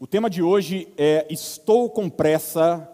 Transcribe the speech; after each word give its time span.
O 0.00 0.06
tema 0.06 0.30
de 0.30 0.40
hoje 0.40 0.86
é 0.96 1.26
Estou 1.28 1.90
com 1.90 2.08
pressa 2.08 2.88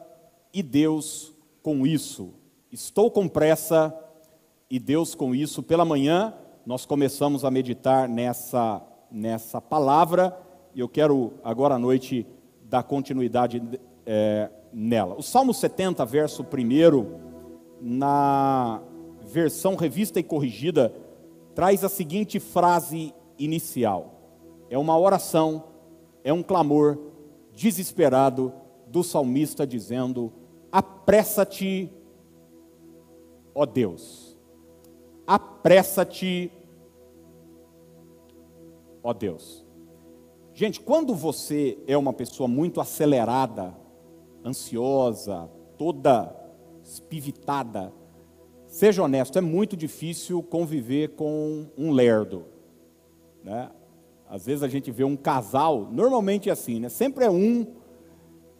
e 0.54 0.62
Deus 0.62 1.34
com 1.62 1.86
isso. 1.86 2.32
Estou 2.73 3.10
com 3.10 3.28
pressa 3.28 3.94
e 4.71 4.79
Deus 4.79 5.14
com 5.14 5.35
isso. 5.35 5.62
Pela 5.62 5.85
manhã 5.85 6.32
nós 6.64 6.87
começamos 6.87 7.45
a 7.45 7.51
meditar 7.51 8.09
nessa, 8.09 8.82
nessa 9.11 9.61
palavra 9.61 10.35
e 10.75 10.80
eu 10.80 10.88
quero 10.88 11.35
agora 11.45 11.75
à 11.75 11.79
noite 11.79 12.27
dar 12.62 12.82
continuidade 12.85 13.63
é, 14.07 14.49
nela. 14.73 15.15
O 15.15 15.23
Salmo 15.23 15.53
70, 15.53 16.02
verso 16.07 16.43
1, 16.43 17.77
na 17.82 18.80
versão 19.21 19.75
revista 19.77 20.18
e 20.18 20.23
corrigida, 20.23 20.91
traz 21.55 21.84
a 21.84 21.91
seguinte 21.91 22.41
frase 22.41 23.12
inicial: 23.39 24.14
é 24.71 24.79
uma 24.79 24.98
oração 24.98 25.73
é 26.25 26.32
um 26.32 26.43
clamor 26.43 26.98
desesperado 27.52 28.52
do 28.88 29.04
salmista 29.04 29.67
dizendo: 29.67 30.32
Apressa-te, 30.72 31.93
ó 33.55 33.67
Deus, 33.67 34.37
apressa-te, 35.27 36.51
ó 39.03 39.12
Deus. 39.12 39.65
Gente, 40.55 40.81
quando 40.81 41.15
você 41.15 41.79
é 41.87 41.97
uma 41.97 42.12
pessoa 42.12 42.48
muito 42.48 42.81
acelerada, 42.81 43.77
ansiosa, 44.45 45.51
toda 45.77 46.34
espivitada, 46.83 47.93
seja 48.67 49.03
honesto, 49.03 49.37
é 49.37 49.41
muito 49.41 49.77
difícil 49.77 50.43
conviver 50.43 51.11
com 51.11 51.67
um 51.77 51.91
lerdo. 51.91 52.45
Né? 53.43 53.69
Às 54.28 54.46
vezes 54.46 54.62
a 54.62 54.69
gente 54.69 54.91
vê 54.91 55.05
um 55.05 55.16
casal, 55.16 55.88
normalmente 55.91 56.48
é 56.48 56.52
assim, 56.52 56.80
né? 56.80 56.88
Sempre 56.88 57.24
é 57.24 57.30
um 57.30 57.66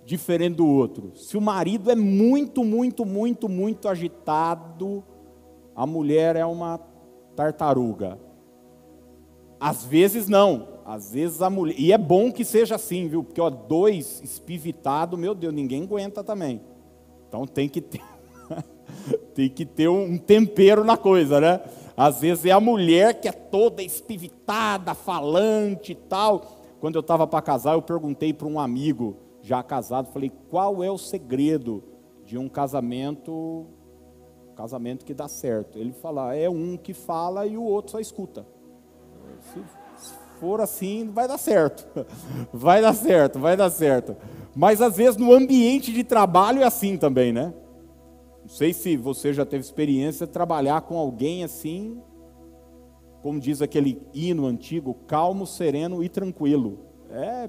diferente 0.04 0.56
do 0.56 0.66
outro. 0.66 1.12
Se 1.16 1.37
o 1.37 1.40
marido 1.40 1.90
é 1.90 1.95
muito, 1.95 2.62
muito, 2.62 3.04
muito, 3.04 3.48
muito 3.48 3.88
agitado, 3.88 5.02
a 5.74 5.87
mulher 5.87 6.37
é 6.37 6.45
uma 6.45 6.79
tartaruga. 7.34 8.18
Às 9.59 9.84
vezes 9.84 10.29
não, 10.29 10.68
às 10.84 11.12
vezes 11.12 11.40
a 11.40 11.48
mulher. 11.48 11.74
E 11.78 11.93
é 11.93 11.99
bom 11.99 12.30
que 12.30 12.45
seja 12.45 12.74
assim, 12.74 13.09
viu? 13.09 13.24
Porque 13.24 13.40
ó, 13.40 13.49
dois 13.49 14.21
espivitados, 14.23 15.18
meu 15.18 15.34
Deus, 15.34 15.54
ninguém 15.54 15.84
aguenta 15.84 16.23
também. 16.23 16.60
Então 17.28 17.46
tem 17.46 17.68
que 17.68 17.80
ter, 17.80 18.02
tem 19.34 19.49
que 19.49 19.65
ter 19.65 19.88
um 19.88 20.18
tempero 20.18 20.84
na 20.84 20.96
coisa, 20.96 21.40
né? 21.40 21.60
Às 21.96 22.20
vezes 22.20 22.46
é 22.46 22.50
a 22.50 22.60
mulher 22.60 23.20
que 23.20 23.28
é 23.28 23.32
toda 23.32 23.82
espivitada, 23.82 24.95
falante 24.95 25.92
e 25.92 25.95
tal. 25.95 26.42
Quando 26.80 26.96
eu 26.96 27.00
estava 27.00 27.26
para 27.26 27.40
casar, 27.40 27.74
eu 27.74 27.82
perguntei 27.82 28.32
para 28.32 28.48
um 28.48 28.59
amigo 28.59 29.16
já 29.42 29.62
casado, 29.62 30.12
falei: 30.12 30.32
"Qual 30.50 30.82
é 30.82 30.90
o 30.90 30.98
segredo 30.98 31.84
de 32.24 32.37
um 32.37 32.48
casamento 32.48 33.66
casamento 34.56 35.04
que 35.04 35.15
dá 35.15 35.28
certo?" 35.28 35.78
Ele 35.78 35.92
fala: 35.92 36.34
"É 36.34 36.50
um 36.50 36.76
que 36.76 36.92
fala 36.92 37.46
e 37.46 37.56
o 37.56 37.62
outro 37.62 37.92
só 37.92 38.00
escuta." 38.00 38.45
Se 39.52 39.62
for 40.40 40.60
assim, 40.60 41.10
vai 41.12 41.28
dar 41.28 41.38
certo. 41.38 41.87
Vai 42.52 42.82
dar 42.82 42.92
certo, 42.92 43.38
vai 43.38 43.56
dar 43.56 43.70
certo. 43.70 44.16
Mas 44.54 44.80
às 44.80 44.96
vezes 44.96 45.16
no 45.16 45.32
ambiente 45.32 45.92
de 45.92 46.04
trabalho 46.04 46.60
é 46.60 46.65
assim 46.65 46.96
também, 46.96 47.32
né? 47.32 47.52
Não 48.45 48.50
sei 48.50 48.74
se 48.74 48.95
você 48.95 49.32
já 49.32 49.46
teve 49.46 49.64
experiência 49.64 50.26
de 50.26 50.32
trabalhar 50.32 50.82
com 50.82 50.98
alguém 50.98 51.42
assim, 51.42 51.98
como 53.23 53.40
diz 53.40 53.62
aquele 53.62 54.06
hino 54.12 54.45
antigo, 54.45 54.92
calmo, 55.06 55.46
sereno 55.46 56.04
e 56.04 56.10
tranquilo. 56.10 56.80
É, 57.09 57.48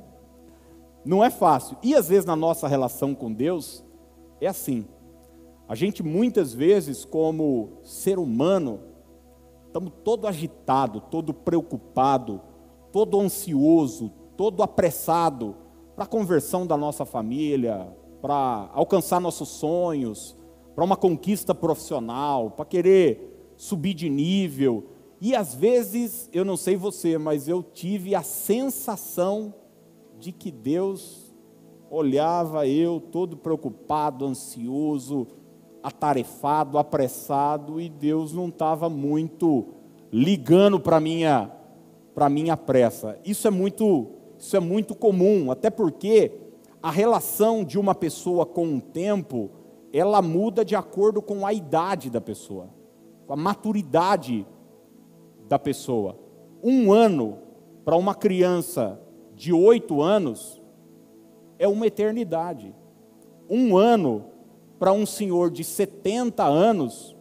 não 1.04 1.22
é 1.22 1.30
fácil. 1.30 1.78
E 1.84 1.94
às 1.94 2.08
vezes 2.08 2.24
na 2.24 2.36
nossa 2.36 2.66
relação 2.66 3.14
com 3.14 3.32
Deus 3.32 3.84
é 4.40 4.48
assim. 4.48 4.88
A 5.68 5.76
gente 5.76 6.02
muitas 6.02 6.54
vezes, 6.54 7.04
como 7.04 7.80
ser 7.84 8.18
humano, 8.18 8.80
estamos 9.68 9.92
todo 10.02 10.28
agitado, 10.28 11.02
todo 11.02 11.34
preocupado, 11.34 12.40
todo 12.94 13.20
ansioso, 13.20 14.14
todo 14.38 14.64
apressado 14.64 15.58
para 15.94 16.06
a 16.06 16.08
conversão 16.08 16.66
da 16.66 16.78
nossa 16.78 17.04
família, 17.04 17.86
para 18.22 18.70
alcançar 18.74 19.20
nossos 19.20 19.50
sonhos, 19.50 20.38
para 20.76 20.84
uma 20.84 20.98
conquista 20.98 21.56
profissional, 21.56 22.52
para 22.52 22.66
querer 22.66 23.54
subir 23.56 23.94
de 23.94 24.10
nível. 24.10 24.90
E 25.22 25.34
às 25.34 25.56
vezes, 25.56 26.30
eu 26.34 26.44
não 26.44 26.58
sei 26.58 26.76
você, 26.76 27.18
mas 27.18 27.48
eu 27.48 27.64
tive 27.64 28.14
a 28.14 28.22
sensação 28.22 29.54
de 30.20 30.34
que 30.34 30.52
Deus 30.52 31.34
olhava 31.90 32.68
eu 32.68 33.00
todo 33.00 33.38
preocupado, 33.38 34.26
ansioso, 34.26 35.28
atarefado, 35.82 36.78
apressado, 36.78 37.80
e 37.80 37.88
Deus 37.88 38.34
não 38.34 38.50
estava 38.50 38.90
muito 38.90 39.68
ligando 40.12 40.80
para 40.80 41.00
minha 41.00 41.52
para 42.14 42.30
minha 42.30 42.56
pressa. 42.56 43.20
Isso 43.26 43.48
é 43.48 43.52
muito 43.52 44.08
isso 44.38 44.56
é 44.56 44.60
muito 44.60 44.94
comum, 44.94 45.52
até 45.52 45.70
porque 45.70 46.32
a 46.82 46.92
relação 46.92 47.64
de 47.64 47.80
uma 47.80 47.96
pessoa 47.96 48.46
com 48.46 48.76
o 48.78 48.82
tempo 48.82 49.50
ela 49.98 50.22
muda 50.22 50.66
de 50.66 50.76
acordo 50.76 51.22
com 51.22 51.46
a 51.46 51.54
idade 51.54 52.10
da 52.10 52.20
pessoa, 52.20 52.68
com 53.26 53.32
a 53.32 53.38
maturidade 53.38 54.46
da 55.48 55.58
pessoa. 55.58 56.20
Um 56.62 56.92
ano 56.92 57.38
para 57.86 57.96
uma 57.96 58.14
criança 58.14 59.00
de 59.34 59.54
oito 59.54 60.02
anos 60.02 60.62
é 61.58 61.66
uma 61.66 61.88
eternidade. 61.88 62.76
Um 63.50 63.78
ano 63.78 64.26
para 64.78 64.92
um 64.92 65.06
senhor 65.06 65.50
de 65.50 65.64
70 65.64 66.44
anos 66.44 67.16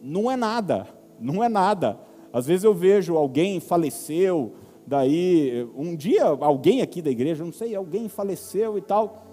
não 0.00 0.30
é 0.30 0.36
nada, 0.36 0.86
não 1.18 1.42
é 1.42 1.48
nada. 1.48 1.98
Às 2.32 2.46
vezes 2.46 2.62
eu 2.62 2.72
vejo 2.72 3.16
alguém 3.16 3.58
faleceu, 3.58 4.52
daí 4.86 5.68
um 5.76 5.96
dia 5.96 6.24
alguém 6.24 6.82
aqui 6.82 7.02
da 7.02 7.10
igreja, 7.10 7.44
não 7.44 7.52
sei, 7.52 7.74
alguém 7.74 8.08
faleceu 8.08 8.78
e 8.78 8.80
tal 8.80 9.31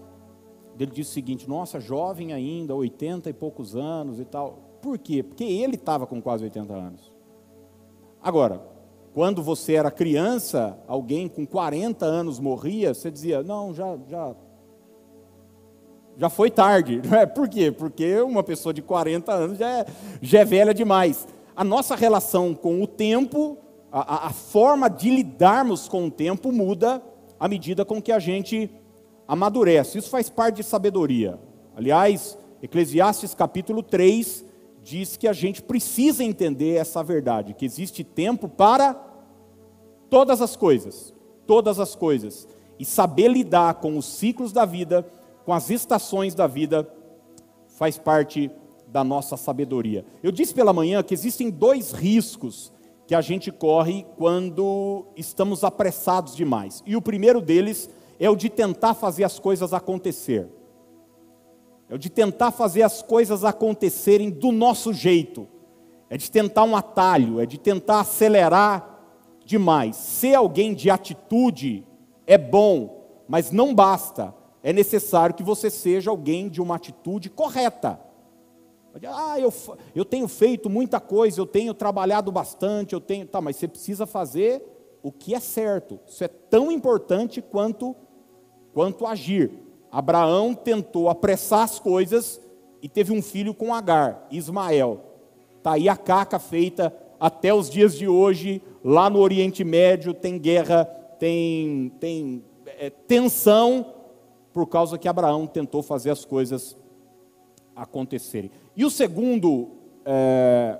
ele 0.84 0.92
disse 0.92 1.12
o 1.12 1.14
seguinte: 1.14 1.48
nossa, 1.48 1.80
jovem 1.80 2.34
ainda, 2.34 2.74
80 2.74 3.30
e 3.30 3.34
poucos 3.34 3.76
anos 3.76 4.20
e 4.20 4.26
tal. 4.26 4.80
Por 4.82 4.98
quê? 4.98 5.22
Porque 5.22 5.44
ele 5.44 5.76
estava 5.76 6.08
com 6.08 6.22
quase 6.22 6.46
80 6.46 6.74
anos. 6.74 7.12
Agora, 8.22 8.62
quando 9.14 9.44
você 9.44 9.74
era 9.74 9.92
criança, 9.92 10.78
alguém 10.88 11.28
com 11.28 11.46
40 11.46 12.06
anos 12.06 12.40
morria, 12.40 12.94
você 12.94 13.12
dizia: 13.12 13.44
não, 13.44 13.74
já, 13.74 13.98
já, 14.08 14.36
já 16.18 16.30
foi 16.30 16.50
tarde. 16.50 17.02
É? 17.12 17.26
Por 17.26 17.50
quê? 17.50 17.72
Porque 17.72 18.22
uma 18.22 18.44
pessoa 18.44 18.74
de 18.74 18.82
40 18.82 19.32
anos 19.34 19.58
já 19.58 19.70
é, 19.70 19.86
já 20.22 20.40
é 20.40 20.46
velha 20.46 20.74
demais. 20.74 21.28
A 21.56 21.64
nossa 21.64 21.94
relação 21.94 22.54
com 22.54 22.82
o 22.82 22.88
tempo, 22.88 23.58
a, 23.92 24.28
a 24.28 24.30
forma 24.30 24.90
de 24.90 25.10
lidarmos 25.10 25.90
com 25.90 26.06
o 26.06 26.12
tempo 26.12 26.54
muda 26.54 27.02
à 27.38 27.50
medida 27.50 27.84
com 27.84 28.02
que 28.02 28.14
a 28.14 28.20
gente 28.20 28.70
amadurece. 29.30 30.00
Isso 30.00 30.10
faz 30.10 30.28
parte 30.28 30.56
de 30.56 30.64
sabedoria. 30.64 31.40
Aliás, 31.76 32.36
Eclesiastes 32.64 33.36
capítulo 33.36 33.84
3 33.84 34.44
diz 34.82 35.16
que 35.16 35.28
a 35.28 35.34
gente 35.34 35.62
precisa 35.62 36.24
entender 36.24 36.78
essa 36.78 37.04
verdade, 37.04 37.54
que 37.54 37.64
existe 37.64 38.04
tempo 38.04 38.50
para 38.50 38.96
todas 40.10 40.42
as 40.42 40.56
coisas, 40.56 41.14
todas 41.46 41.80
as 41.80 41.94
coisas, 41.94 42.48
e 42.80 42.84
saber 42.84 43.28
lidar 43.28 43.76
com 43.76 44.00
os 44.00 44.06
ciclos 44.06 44.52
da 44.52 44.66
vida, 44.66 45.06
com 45.46 45.54
as 45.54 45.70
estações 45.70 46.34
da 46.34 46.48
vida, 46.48 46.92
faz 47.68 48.00
parte 48.00 48.50
da 48.88 49.04
nossa 49.04 49.38
sabedoria. 49.38 50.04
Eu 50.24 50.32
disse 50.32 50.56
pela 50.56 50.74
manhã 50.74 51.04
que 51.04 51.14
existem 51.14 51.52
dois 51.52 51.92
riscos 51.92 52.74
que 53.06 53.14
a 53.14 53.22
gente 53.22 53.52
corre 53.52 54.08
quando 54.18 55.06
estamos 55.16 55.64
apressados 55.64 56.36
demais. 56.36 56.82
E 56.84 56.96
o 56.96 57.02
primeiro 57.02 57.40
deles 57.40 57.90
é 58.20 58.30
o 58.30 58.36
de 58.36 58.50
tentar 58.50 58.94
fazer 58.94 59.24
as 59.24 59.40
coisas 59.40 59.74
acontecer. 59.74 60.48
É 61.90 61.96
o 61.96 61.98
de 61.98 62.10
tentar 62.10 62.52
fazer 62.52 62.84
as 62.84 63.02
coisas 63.02 63.44
acontecerem 63.44 64.30
do 64.30 64.52
nosso 64.52 64.94
jeito. 64.94 65.48
É 66.10 66.18
de 66.18 66.30
tentar 66.30 66.64
um 66.64 66.76
atalho, 66.76 67.40
é 67.40 67.46
de 67.46 67.58
tentar 67.58 68.02
acelerar 68.02 69.00
demais. 69.46 69.96
Ser 69.96 70.36
alguém 70.36 70.74
de 70.74 70.90
atitude 70.90 71.88
é 72.28 72.38
bom, 72.38 73.24
mas 73.28 73.52
não 73.52 73.74
basta. 73.74 74.36
É 74.62 74.74
necessário 74.74 75.34
que 75.34 75.44
você 75.44 75.70
seja 75.70 76.12
alguém 76.12 76.50
de 76.50 76.62
uma 76.62 76.76
atitude 76.76 77.30
correta. 77.30 78.00
Ah, 79.08 79.40
eu, 79.40 79.54
eu 79.96 80.04
tenho 80.04 80.28
feito 80.28 80.70
muita 80.70 81.00
coisa, 81.00 81.40
eu 81.40 81.46
tenho 81.46 81.74
trabalhado 81.74 82.32
bastante, 82.32 82.94
eu 82.94 83.00
tenho. 83.00 83.26
Tá, 83.26 83.40
mas 83.40 83.56
você 83.56 83.68
precisa 83.68 84.06
fazer 84.06 84.64
o 85.02 85.12
que 85.12 85.34
é 85.34 85.40
certo. 85.40 86.00
Isso 86.08 86.24
é 86.24 86.28
tão 86.28 86.72
importante 86.72 87.42
quanto 87.42 87.96
quanto 88.80 89.06
agir. 89.06 89.52
Abraão 89.92 90.54
tentou 90.54 91.10
apressar 91.10 91.64
as 91.64 91.80
coisas 91.80 92.40
e 92.82 92.88
teve 92.88 93.12
um 93.12 93.22
filho 93.22 93.54
com 93.54 93.74
Agar, 93.74 94.26
Ismael. 94.32 95.02
Está 95.58 95.74
aí 95.74 95.90
a 95.90 95.98
caca 95.98 96.40
feita 96.40 96.96
até 97.20 97.54
os 97.54 97.70
dias 97.70 97.94
de 97.94 98.08
hoje, 98.08 98.62
lá 98.82 99.10
no 99.10 99.20
Oriente 99.20 99.66
Médio 99.66 100.14
tem 100.14 100.40
guerra, 100.40 100.86
tem, 101.20 101.92
tem 102.00 102.42
é, 102.66 102.90
tensão 102.90 103.86
por 104.54 104.66
causa 104.66 104.98
que 104.98 105.10
Abraão 105.10 105.46
tentou 105.46 105.84
fazer 105.84 106.12
as 106.12 106.24
coisas 106.24 106.78
acontecerem. 107.76 108.50
E 108.78 108.86
o 108.86 108.90
segundo 108.90 109.72
é, 110.06 110.80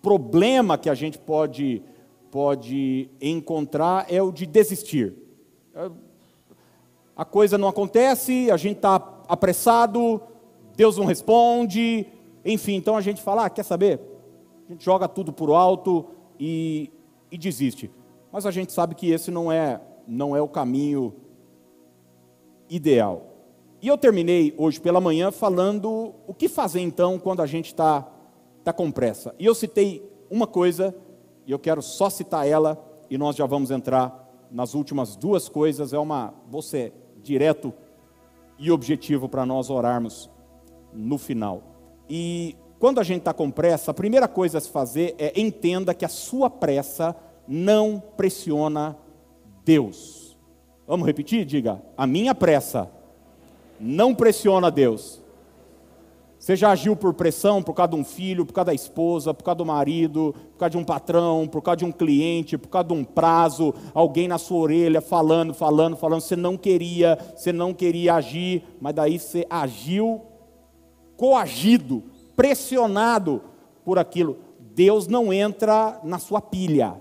problema 0.00 0.78
que 0.78 0.88
a 0.88 0.94
gente 0.94 1.18
pode, 1.18 1.82
pode 2.30 3.10
encontrar 3.20 4.06
é 4.08 4.22
o 4.22 4.30
de 4.30 4.46
desistir. 4.46 5.25
A 7.16 7.24
coisa 7.24 7.56
não 7.56 7.68
acontece, 7.68 8.50
a 8.50 8.56
gente 8.56 8.76
está 8.76 8.96
apressado, 9.28 10.20
Deus 10.76 10.96
não 10.96 11.06
responde, 11.06 12.06
enfim, 12.44 12.74
então 12.74 12.96
a 12.96 13.00
gente 13.00 13.22
fala: 13.22 13.46
ah, 13.46 13.50
quer 13.50 13.64
saber? 13.64 14.00
A 14.68 14.72
gente 14.72 14.84
joga 14.84 15.08
tudo 15.08 15.32
por 15.32 15.50
alto 15.50 16.06
e, 16.38 16.90
e 17.30 17.38
desiste. 17.38 17.90
Mas 18.30 18.46
a 18.46 18.50
gente 18.50 18.72
sabe 18.72 18.94
que 18.94 19.10
esse 19.10 19.30
não 19.30 19.50
é, 19.50 19.80
não 20.06 20.36
é 20.36 20.42
o 20.42 20.48
caminho 20.48 21.14
ideal. 22.68 23.22
E 23.80 23.88
eu 23.88 23.96
terminei 23.96 24.54
hoje 24.56 24.80
pela 24.80 25.00
manhã 25.00 25.30
falando 25.30 26.14
o 26.26 26.34
que 26.34 26.48
fazer 26.48 26.80
então 26.80 27.18
quando 27.18 27.40
a 27.40 27.46
gente 27.46 27.66
está 27.66 28.06
tá 28.64 28.72
com 28.72 28.90
pressa. 28.90 29.34
E 29.38 29.46
eu 29.46 29.54
citei 29.54 30.02
uma 30.30 30.46
coisa, 30.46 30.94
e 31.46 31.52
eu 31.52 31.58
quero 31.58 31.80
só 31.80 32.10
citar 32.10 32.46
ela, 32.46 32.82
e 33.08 33.16
nós 33.16 33.36
já 33.36 33.46
vamos 33.46 33.70
entrar 33.70 34.25
nas 34.50 34.74
últimas 34.74 35.16
duas 35.16 35.48
coisas. 35.48 35.92
É 35.92 35.98
uma, 35.98 36.34
você 36.48 36.92
direto 37.22 37.72
e 38.58 38.70
objetivo 38.70 39.28
para 39.28 39.44
nós 39.44 39.70
orarmos 39.70 40.30
no 40.92 41.18
final. 41.18 41.62
E 42.08 42.56
quando 42.78 43.00
a 43.00 43.02
gente 43.02 43.20
está 43.20 43.32
com 43.32 43.50
pressa, 43.50 43.90
a 43.90 43.94
primeira 43.94 44.28
coisa 44.28 44.58
a 44.58 44.60
se 44.60 44.70
fazer 44.70 45.14
é 45.18 45.38
entenda 45.38 45.94
que 45.94 46.04
a 46.04 46.08
sua 46.08 46.48
pressa 46.48 47.16
não 47.46 48.02
pressiona 48.16 48.96
Deus. 49.64 50.36
Vamos 50.86 51.06
repetir? 51.06 51.44
Diga: 51.44 51.82
a 51.96 52.06
minha 52.06 52.34
pressa 52.34 52.90
não 53.80 54.14
pressiona 54.14 54.70
Deus. 54.70 55.20
Você 56.46 56.54
já 56.54 56.70
agiu 56.70 56.94
por 56.94 57.12
pressão 57.12 57.60
por 57.60 57.74
causa 57.74 57.90
de 57.90 57.96
um 57.96 58.04
filho, 58.04 58.46
por 58.46 58.52
causa 58.52 58.66
da 58.66 58.74
esposa, 58.74 59.34
por 59.34 59.42
causa 59.42 59.56
do 59.56 59.66
marido, 59.66 60.32
por 60.52 60.58
causa 60.58 60.70
de 60.70 60.76
um 60.76 60.84
patrão, 60.84 61.48
por 61.48 61.60
causa 61.60 61.78
de 61.78 61.84
um 61.84 61.90
cliente, 61.90 62.56
por 62.56 62.68
causa 62.68 62.86
de 62.86 62.94
um 62.94 63.02
prazo, 63.02 63.74
alguém 63.92 64.28
na 64.28 64.38
sua 64.38 64.58
orelha 64.58 65.00
falando, 65.00 65.52
falando, 65.52 65.96
falando, 65.96 66.20
você 66.20 66.36
não 66.36 66.56
queria, 66.56 67.18
você 67.34 67.52
não 67.52 67.74
queria 67.74 68.14
agir, 68.14 68.62
mas 68.80 68.94
daí 68.94 69.18
você 69.18 69.44
agiu 69.50 70.22
coagido, 71.16 72.04
pressionado 72.36 73.42
por 73.84 73.98
aquilo. 73.98 74.38
Deus 74.60 75.08
não 75.08 75.32
entra 75.32 75.98
na 76.04 76.20
sua 76.20 76.40
pilha. 76.40 76.94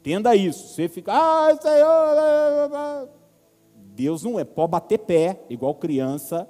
Entenda 0.00 0.34
isso. 0.34 0.68
Você 0.68 0.88
fica, 0.88 1.12
ah, 1.12 1.54
Senhor. 1.60 3.10
Deus 3.94 4.24
não 4.24 4.40
é, 4.40 4.44
pode 4.44 4.70
bater 4.70 5.00
pé, 5.00 5.44
igual 5.50 5.74
criança. 5.74 6.48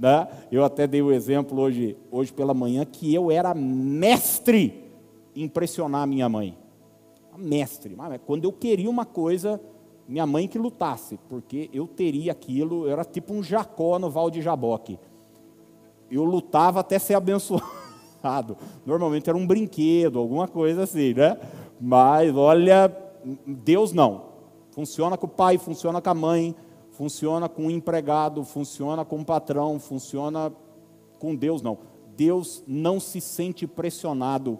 Né? 0.00 0.26
Eu 0.50 0.64
até 0.64 0.86
dei 0.86 1.02
o 1.02 1.12
exemplo 1.12 1.60
hoje, 1.60 1.94
hoje 2.10 2.32
pela 2.32 2.54
manhã 2.54 2.86
que 2.86 3.14
eu 3.14 3.30
era 3.30 3.52
mestre 3.54 4.82
em 5.36 5.42
impressionar 5.42 6.06
minha 6.06 6.26
mãe. 6.26 6.56
Mestre. 7.36 7.94
Quando 8.26 8.44
eu 8.44 8.52
queria 8.52 8.88
uma 8.88 9.04
coisa, 9.04 9.60
minha 10.08 10.26
mãe 10.26 10.48
que 10.48 10.58
lutasse, 10.58 11.18
porque 11.28 11.68
eu 11.72 11.86
teria 11.86 12.32
aquilo, 12.32 12.86
eu 12.86 12.92
era 12.92 13.04
tipo 13.04 13.34
um 13.34 13.42
Jacó 13.42 13.98
no 13.98 14.08
Val 14.08 14.30
de 14.30 14.40
Jaboque. 14.40 14.98
Eu 16.10 16.24
lutava 16.24 16.80
até 16.80 16.98
ser 16.98 17.14
abençoado. 17.14 18.56
Normalmente 18.86 19.28
era 19.28 19.36
um 19.38 19.46
brinquedo, 19.46 20.18
alguma 20.18 20.48
coisa 20.48 20.84
assim, 20.84 21.12
né? 21.12 21.38
Mas 21.78 22.34
olha, 22.34 22.94
Deus 23.46 23.92
não. 23.92 24.30
Funciona 24.70 25.16
com 25.18 25.26
o 25.26 25.30
pai, 25.30 25.58
funciona 25.58 26.00
com 26.00 26.10
a 26.10 26.14
mãe, 26.14 26.54
funciona 27.00 27.48
com 27.48 27.68
o 27.68 27.70
empregado, 27.70 28.44
funciona 28.44 29.06
com 29.06 29.20
o 29.20 29.24
patrão, 29.24 29.80
funciona 29.80 30.52
com 31.18 31.34
Deus 31.34 31.62
não. 31.62 31.78
Deus 32.14 32.62
não 32.66 33.00
se 33.00 33.22
sente 33.22 33.66
pressionado 33.66 34.58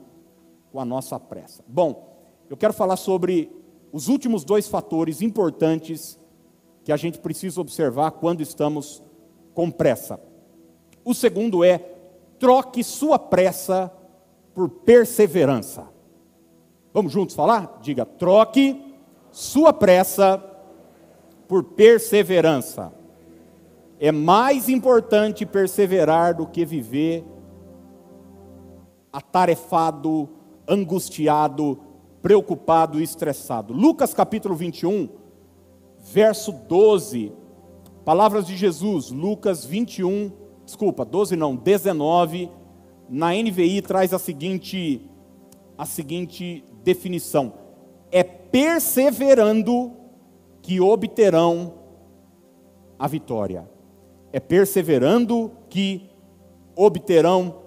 com 0.72 0.80
a 0.80 0.84
nossa 0.86 1.20
pressa. 1.20 1.62
Bom, 1.68 2.16
eu 2.48 2.56
quero 2.56 2.72
falar 2.72 2.96
sobre 2.96 3.54
os 3.92 4.08
últimos 4.08 4.42
dois 4.42 4.66
fatores 4.66 5.20
importantes 5.20 6.18
que 6.82 6.90
a 6.90 6.96
gente 6.96 7.18
precisa 7.18 7.60
observar 7.60 8.12
quando 8.12 8.40
estamos 8.40 9.02
com 9.52 9.70
pressa. 9.70 10.18
O 11.04 11.12
segundo 11.12 11.62
é 11.62 11.76
troque 12.38 12.82
sua 12.82 13.18
pressa 13.18 13.92
por 14.54 14.66
perseverança. 14.70 15.86
Vamos 16.90 17.12
juntos 17.12 17.36
falar? 17.36 17.80
Diga: 17.82 18.06
troque 18.06 18.96
sua 19.30 19.74
pressa 19.74 20.49
por 21.50 21.64
perseverança. 21.64 22.92
É 23.98 24.12
mais 24.12 24.68
importante 24.68 25.44
perseverar 25.44 26.36
do 26.36 26.46
que 26.46 26.64
viver 26.64 27.24
atarefado, 29.12 30.28
angustiado, 30.68 31.80
preocupado 32.22 33.00
e 33.00 33.02
estressado. 33.02 33.72
Lucas 33.74 34.14
capítulo 34.14 34.54
21, 34.54 35.08
verso 35.98 36.52
12, 36.52 37.32
palavras 38.04 38.46
de 38.46 38.56
Jesus, 38.56 39.10
Lucas 39.10 39.64
21, 39.64 40.30
desculpa, 40.64 41.04
12 41.04 41.34
não, 41.34 41.56
19, 41.56 42.48
na 43.08 43.32
NVI 43.32 43.82
traz 43.82 44.14
a 44.14 44.20
seguinte 44.20 45.04
a 45.76 45.84
seguinte 45.84 46.64
definição: 46.84 47.52
é 48.12 48.22
perseverando 48.22 49.98
que 50.62 50.80
obterão 50.80 51.74
a 52.98 53.06
vitória. 53.06 53.68
É 54.32 54.38
perseverando 54.38 55.52
que 55.68 56.10
obterão 56.76 57.62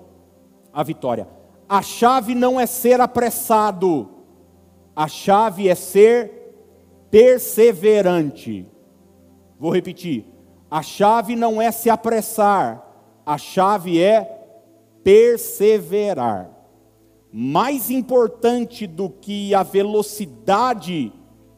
a 0.72 0.84
vitória. 0.84 1.28
A 1.68 1.82
chave 1.82 2.36
não 2.36 2.60
é 2.60 2.66
ser 2.66 3.02
apressado, 3.02 4.10
a 4.96 5.08
chave 5.08 5.68
é 5.68 5.76
ser 5.76 6.32
perseverante. 7.10 8.66
Vou 9.60 9.74
repetir: 9.74 10.26
a 10.70 10.82
chave 10.82 11.36
não 11.36 11.62
é 11.62 11.72
se 11.72 11.90
apressar, 11.90 12.86
a 13.26 13.38
chave 13.38 14.02
é 14.02 14.22
perseverar 15.04 16.54
mais 17.36 17.90
importante 17.90 18.86
do 18.86 19.10
que 19.10 19.56
a 19.56 19.64
velocidade 19.64 21.12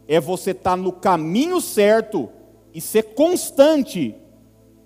é 0.08 0.20
você 0.20 0.52
estar 0.52 0.72
tá 0.72 0.78
no 0.78 0.92
caminho 0.92 1.60
certo 1.62 2.30
e 2.74 2.82
ser 2.82 3.14
constante 3.16 4.16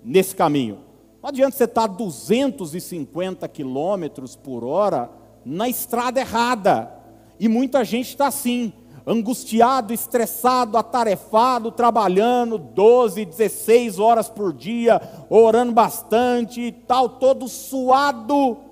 nesse 0.04 0.34
caminho. 0.34 0.78
Não 1.22 1.28
adianta 1.28 1.56
você 1.56 1.64
estar 1.64 1.84
a 1.84 1.86
250 1.86 3.46
quilômetros 3.48 4.36
por 4.36 4.64
hora 4.64 5.10
na 5.44 5.68
estrada 5.68 6.20
errada. 6.20 6.90
E 7.38 7.48
muita 7.48 7.84
gente 7.84 8.08
está 8.08 8.26
assim, 8.28 8.72
angustiado, 9.06 9.92
estressado, 9.92 10.78
atarefado, 10.78 11.70
trabalhando 11.70 12.56
12, 12.56 13.24
16 13.24 13.98
horas 13.98 14.28
por 14.28 14.52
dia, 14.52 15.00
orando 15.28 15.72
bastante 15.72 16.60
e 16.60 16.72
tal, 16.72 17.08
todo 17.08 17.48
suado 17.48 18.70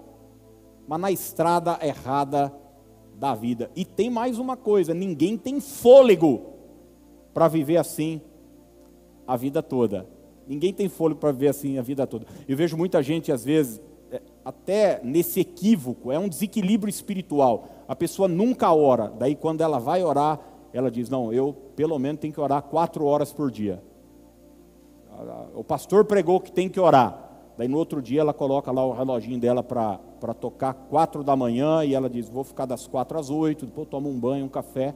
mas 0.88 1.00
na 1.00 1.10
estrada 1.10 1.78
errada 1.82 2.50
da 3.18 3.34
vida. 3.34 3.70
E 3.74 3.84
tem 3.84 4.08
mais 4.08 4.38
uma 4.38 4.56
coisa: 4.56 4.94
ninguém 4.94 5.36
tem 5.36 5.60
fôlego 5.60 6.54
para 7.34 7.48
viver 7.48 7.76
assim 7.76 8.20
a 9.26 9.36
vida 9.36 9.62
toda. 9.62 10.06
Ninguém 10.46 10.72
tem 10.72 10.88
fôlego 10.88 11.20
para 11.20 11.32
viver 11.32 11.48
assim 11.48 11.78
a 11.78 11.82
vida 11.82 12.06
toda. 12.06 12.26
Eu 12.46 12.56
vejo 12.56 12.76
muita 12.76 13.02
gente, 13.02 13.30
às 13.30 13.44
vezes, 13.44 13.80
é, 14.10 14.22
até 14.44 15.00
nesse 15.02 15.40
equívoco, 15.40 16.10
é 16.10 16.18
um 16.18 16.28
desequilíbrio 16.28 16.88
espiritual. 16.88 17.68
A 17.86 17.94
pessoa 17.94 18.28
nunca 18.28 18.72
ora, 18.72 19.12
daí 19.18 19.34
quando 19.34 19.60
ela 19.60 19.78
vai 19.78 20.02
orar, 20.02 20.40
ela 20.72 20.90
diz: 20.90 21.10
Não, 21.10 21.32
eu 21.32 21.52
pelo 21.74 21.98
menos 21.98 22.20
tenho 22.20 22.32
que 22.32 22.40
orar 22.40 22.62
quatro 22.62 23.04
horas 23.04 23.32
por 23.32 23.50
dia. 23.50 23.82
O 25.54 25.64
pastor 25.64 26.04
pregou 26.04 26.40
que 26.40 26.52
tem 26.52 26.68
que 26.68 26.78
orar. 26.78 27.27
Daí 27.58 27.66
no 27.66 27.76
outro 27.76 28.00
dia 28.00 28.20
ela 28.20 28.32
coloca 28.32 28.70
lá 28.70 28.86
o 28.86 28.92
reloginho 28.92 29.40
dela 29.40 29.64
para 29.64 30.32
tocar 30.32 30.72
quatro 30.72 31.24
da 31.24 31.34
manhã 31.34 31.84
e 31.84 31.92
ela 31.92 32.08
diz: 32.08 32.28
Vou 32.28 32.44
ficar 32.44 32.66
das 32.66 32.86
quatro 32.86 33.18
às 33.18 33.30
oito, 33.30 33.66
depois 33.66 33.88
tomo 33.88 34.08
um 34.08 34.18
banho, 34.18 34.44
um 34.46 34.48
café 34.48 34.94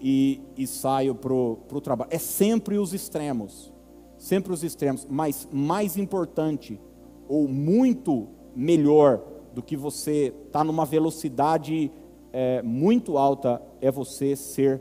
e, 0.00 0.40
e 0.56 0.66
saio 0.66 1.14
para 1.14 1.32
o 1.32 1.80
trabalho. 1.80 2.10
É 2.12 2.18
sempre 2.18 2.78
os 2.78 2.92
extremos, 2.92 3.72
sempre 4.18 4.52
os 4.52 4.64
extremos, 4.64 5.06
mas 5.08 5.48
mais 5.52 5.96
importante, 5.96 6.80
ou 7.28 7.46
muito 7.46 8.26
melhor 8.56 9.22
do 9.54 9.62
que 9.62 9.76
você 9.76 10.34
estar 10.46 10.58
tá 10.58 10.64
numa 10.64 10.84
velocidade 10.84 11.92
é, 12.32 12.60
muito 12.60 13.18
alta, 13.18 13.62
é 13.80 13.88
você 13.88 14.34
ser 14.34 14.80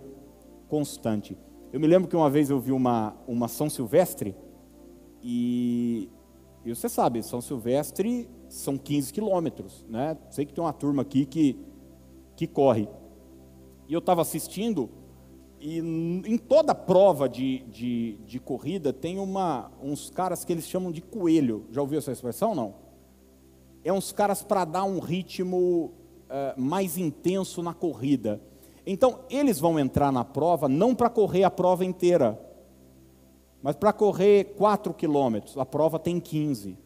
constante. 0.68 1.38
Eu 1.72 1.80
me 1.80 1.86
lembro 1.86 2.10
que 2.10 2.16
uma 2.16 2.30
vez 2.30 2.50
eu 2.50 2.60
vi 2.60 2.72
uma, 2.72 3.16
uma 3.28 3.48
São 3.48 3.70
Silvestre 3.70 4.36
e 5.22 6.10
e 6.72 6.76
você 6.76 6.90
sabe, 6.90 7.24
São 7.24 7.42
Silvestre 7.42 8.30
são 8.48 8.78
15 8.78 9.14
quilômetros, 9.14 9.86
né? 9.90 10.18
Sei 10.30 10.46
que 10.46 10.54
tem 10.54 10.64
uma 10.64 10.74
turma 10.74 11.02
aqui 11.02 11.26
que, 11.26 11.60
que 12.36 12.48
corre. 12.48 12.88
E 13.88 13.94
eu 13.94 14.00
estava 14.00 14.22
assistindo 14.22 14.90
e 15.62 15.80
em 15.80 16.38
toda 16.38 16.74
prova 16.74 17.28
de, 17.28 17.60
de, 17.64 18.18
de 18.26 18.40
corrida 18.40 18.94
tem 18.94 19.20
uma, 19.20 19.70
uns 19.82 20.10
caras 20.10 20.46
que 20.46 20.54
eles 20.54 20.66
chamam 20.66 20.92
de 20.92 21.02
coelho. 21.02 21.66
Já 21.70 21.82
ouviu 21.82 22.00
essa 22.00 22.12
expressão? 22.12 22.56
Não? 22.56 22.76
É 23.84 23.92
uns 23.92 24.12
caras 24.12 24.42
para 24.42 24.64
dar 24.64 24.86
um 24.86 25.00
ritmo 25.00 25.92
uh, 26.30 26.60
mais 26.60 26.98
intenso 26.98 27.62
na 27.62 27.74
corrida. 27.74 28.42
Então, 28.86 29.20
eles 29.30 29.60
vão 29.60 29.78
entrar 29.78 30.12
na 30.12 30.24
prova 30.24 30.70
não 30.70 30.96
para 30.96 31.10
correr 31.10 31.44
a 31.44 31.52
prova 31.52 31.84
inteira, 31.84 32.40
mas 33.62 33.76
para 33.76 33.92
correr 33.92 34.56
4 34.56 34.94
quilômetros. 34.94 35.58
A 35.58 35.66
prova 35.66 36.00
tem 36.00 36.20
15. 36.20 36.78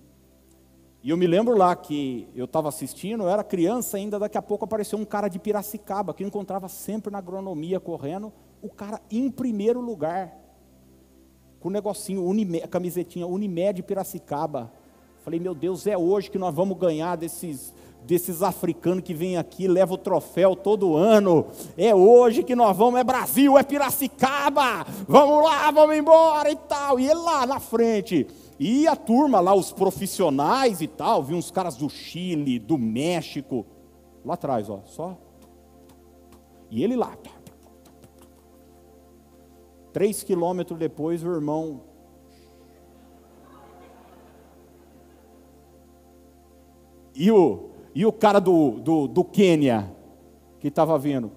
E 1.03 1.09
eu 1.09 1.17
me 1.17 1.27
lembro 1.27 1.57
lá 1.57 1.75
que 1.75 2.29
eu 2.33 2.45
estava 2.45 2.69
assistindo, 2.69 3.23
eu 3.23 3.29
era 3.29 3.43
criança 3.43 3.97
ainda, 3.97 4.17
daqui 4.17 4.37
a 4.37 4.41
pouco 4.41 4.63
apareceu 4.63 4.97
um 4.97 5.03
cara 5.03 5.27
de 5.27 5.37
Piracicaba, 5.37 6.13
que 6.13 6.23
eu 6.23 6.27
encontrava 6.27 6.69
sempre 6.69 7.11
na 7.11 7.17
agronomia 7.17 7.77
correndo, 7.77 8.31
o 8.61 8.69
cara 8.69 9.01
em 9.11 9.29
primeiro 9.29 9.81
lugar, 9.81 10.33
com 11.59 11.67
o 11.67 11.71
negocinho, 11.71 12.25
Unimed, 12.25 12.63
a 12.63 12.67
camisetinha 12.69 13.27
Unimed 13.27 13.83
Piracicaba. 13.83 14.71
Falei, 15.23 15.41
meu 15.41 15.53
Deus, 15.53 15.85
é 15.87 15.97
hoje 15.97 16.31
que 16.31 16.37
nós 16.37 16.55
vamos 16.55 16.77
ganhar 16.77 17.17
desses, 17.17 17.73
desses 18.05 18.41
africanos 18.41 19.03
que 19.03 19.13
vêm 19.13 19.38
aqui, 19.38 19.67
leva 19.67 19.93
o 19.93 19.98
troféu 19.98 20.55
todo 20.55 20.95
ano. 20.95 21.48
É 21.77 21.93
hoje 21.95 22.43
que 22.43 22.55
nós 22.55 22.75
vamos, 22.75 23.00
é 23.00 23.03
Brasil, 23.03 23.57
é 23.57 23.63
Piracicaba. 23.63 24.86
Vamos 25.07 25.43
lá, 25.43 25.72
vamos 25.72 25.95
embora 25.95 26.51
e 26.51 26.55
tal. 26.55 27.00
E 27.00 27.05
ele 27.05 27.19
lá 27.19 27.45
na 27.45 27.60
frente. 27.60 28.27
E 28.60 28.88
a 28.88 28.95
turma 28.95 29.39
lá, 29.39 29.53
os 29.53 29.72
profissionais 29.72 30.81
e 30.81 30.88
tal, 30.88 31.24
vi 31.24 31.33
uns 31.33 31.50
caras 31.50 31.75
do 31.75 31.89
Chile, 31.89 32.60
do 32.60 32.77
México, 32.77 33.65
lá 34.24 34.36
atrás, 34.36 34.69
ó, 34.69 34.81
só. 34.86 35.17
E 36.69 36.83
ele 36.83 36.95
lá. 36.95 37.17
Três 39.91 40.24
quilômetros 40.24 40.77
depois, 40.79 41.24
o 41.24 41.31
irmão. 41.31 41.81
E 47.15 47.31
o, 47.31 47.72
e 47.95 48.05
o 48.05 48.12
cara 48.12 48.39
do, 48.39 48.79
do, 48.79 49.07
do 49.07 49.23
Quênia, 49.23 49.93
que 50.59 50.67
estava 50.67 50.97
vindo, 50.97 51.31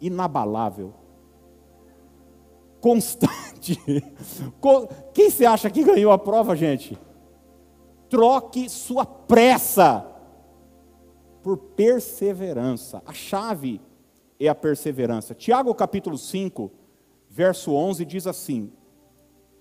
inabalável, 0.00 0.92
constante. 2.80 3.78
Quem 5.14 5.30
você 5.30 5.46
acha 5.46 5.70
que 5.70 5.82
ganhou 5.82 6.12
a 6.12 6.18
prova, 6.18 6.54
gente? 6.54 6.98
Troque 8.10 8.68
sua 8.68 9.06
pressa 9.06 10.06
por 11.42 11.56
perseverança. 11.56 13.02
A 13.06 13.12
chave 13.12 13.80
é 14.38 14.48
a 14.48 14.54
perseverança. 14.54 15.34
Tiago 15.34 15.74
capítulo 15.74 16.18
5, 16.18 16.70
verso 17.30 17.72
11 17.72 18.04
diz 18.04 18.26
assim: 18.26 18.70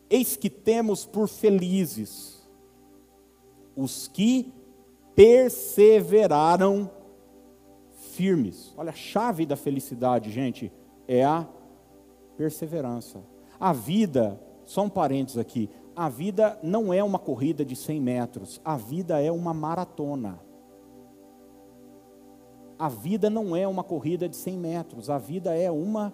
Eis 0.10 0.36
que 0.36 0.50
temos 0.50 1.05
por 1.05 1.29
felizes 1.29 2.45
os 3.75 4.07
que 4.07 4.53
perseveraram 5.15 6.89
firmes. 8.13 8.74
Olha, 8.77 8.89
a 8.89 8.96
chave 8.96 9.46
da 9.46 9.55
felicidade, 9.55 10.32
gente, 10.32 10.72
é 11.08 11.24
a 11.24 11.48
perseverança. 12.38 13.22
A 13.60 13.74
vida, 13.74 14.39
só 14.65 14.84
um 14.84 14.89
parênteses 14.89 15.38
aqui, 15.38 15.70
a 15.96 16.10
vida 16.10 16.58
não 16.63 16.93
é 16.93 17.03
uma 17.03 17.20
corrida 17.20 17.63
de 17.63 17.75
100 17.75 18.01
metros, 18.01 18.62
a 18.65 18.75
vida 18.75 19.22
é 19.22 19.32
uma 19.32 19.53
maratona. 19.53 20.39
A 22.77 22.89
vida 22.89 23.29
não 23.29 23.55
é 23.55 23.67
uma 23.67 23.84
corrida 23.84 24.27
de 24.27 24.36
100 24.36 24.58
metros, 24.58 25.10
a 25.10 25.17
vida 25.17 25.55
é 25.55 25.70
uma 25.70 26.12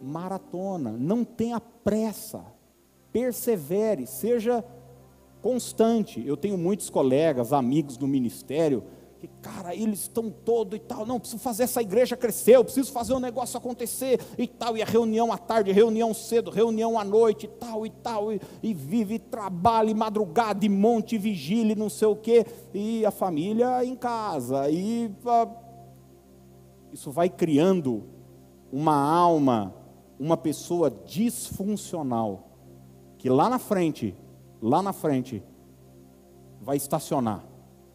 maratona. 0.00 0.92
Não 0.92 1.24
tenha 1.24 1.60
pressa, 1.60 2.44
persevere, 3.12 4.06
seja 4.06 4.64
constante. 5.42 6.24
Eu 6.24 6.36
tenho 6.36 6.56
muitos 6.56 6.88
colegas, 6.88 7.52
amigos 7.52 7.96
do 7.96 8.06
ministério, 8.06 8.84
que, 9.20 9.28
cara, 9.40 9.72
eles 9.72 10.00
estão 10.00 10.30
todo 10.30 10.74
e 10.74 10.80
tal, 10.80 11.06
não, 11.06 11.20
preciso 11.20 11.40
fazer 11.40 11.62
essa 11.62 11.80
igreja 11.80 12.16
crescer, 12.16 12.56
eu 12.56 12.64
preciso 12.64 12.90
fazer 12.90 13.14
um 13.14 13.20
negócio 13.20 13.56
acontecer 13.56 14.20
e 14.36 14.48
tal, 14.48 14.76
e 14.76 14.82
a 14.82 14.84
reunião 14.84 15.32
à 15.32 15.38
tarde, 15.38 15.70
reunião 15.70 16.12
cedo, 16.12 16.50
reunião 16.50 16.98
à 16.98 17.04
noite 17.04 17.46
e 17.46 17.48
tal 17.48 17.86
e 17.86 17.90
tal, 17.90 18.32
e, 18.32 18.40
e 18.60 18.74
vive, 18.74 19.14
e 19.14 19.18
trabalha, 19.20 19.90
e 19.90 19.94
madrugada, 19.94 20.66
e 20.66 20.68
monte, 20.68 21.14
e 21.14 21.18
vigília, 21.18 21.76
não 21.76 21.88
sei 21.88 22.08
o 22.08 22.16
quê, 22.16 22.44
e 22.74 23.06
a 23.06 23.12
família 23.12 23.84
em 23.84 23.94
casa, 23.94 24.68
e 24.68 25.08
a, 25.24 25.48
isso 26.92 27.12
vai 27.12 27.28
criando 27.28 28.02
uma 28.72 28.96
alma, 28.96 29.72
uma 30.18 30.36
pessoa 30.36 30.90
disfuncional, 30.90 32.48
que 33.18 33.30
lá 33.30 33.48
na 33.48 33.60
frente, 33.60 34.16
lá 34.62 34.82
na 34.82 34.92
frente, 34.92 35.42
vai 36.60 36.76
estacionar 36.76 37.52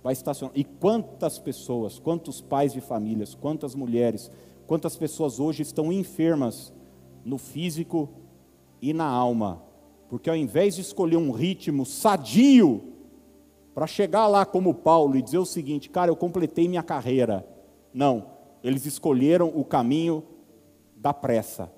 vai 0.07 0.13
estacionar. 0.13 0.57
E 0.57 0.63
quantas 0.63 1.37
pessoas, 1.37 1.99
quantos 1.99 2.39
pais 2.39 2.71
de 2.71 2.79
famílias, 2.79 3.35
quantas 3.35 3.75
mulheres, 3.75 4.31
quantas 4.65 4.95
pessoas 4.95 5.37
hoje 5.37 5.63
estão 5.63 5.91
enfermas 5.91 6.73
no 7.25 7.37
físico 7.37 8.07
e 8.81 8.93
na 8.93 9.03
alma, 9.03 9.61
porque 10.07 10.29
ao 10.29 10.35
invés 10.37 10.75
de 10.75 10.81
escolher 10.81 11.17
um 11.17 11.31
ritmo 11.31 11.85
sadio 11.85 12.81
para 13.75 13.85
chegar 13.85 14.27
lá 14.27 14.45
como 14.45 14.73
Paulo 14.73 15.17
e 15.17 15.21
dizer 15.21 15.39
o 15.39 15.45
seguinte, 15.45 15.89
cara, 15.89 16.09
eu 16.09 16.15
completei 16.15 16.69
minha 16.69 16.83
carreira. 16.83 17.45
Não, 17.93 18.27
eles 18.63 18.85
escolheram 18.85 19.51
o 19.53 19.65
caminho 19.65 20.23
da 20.95 21.13
pressa. 21.13 21.69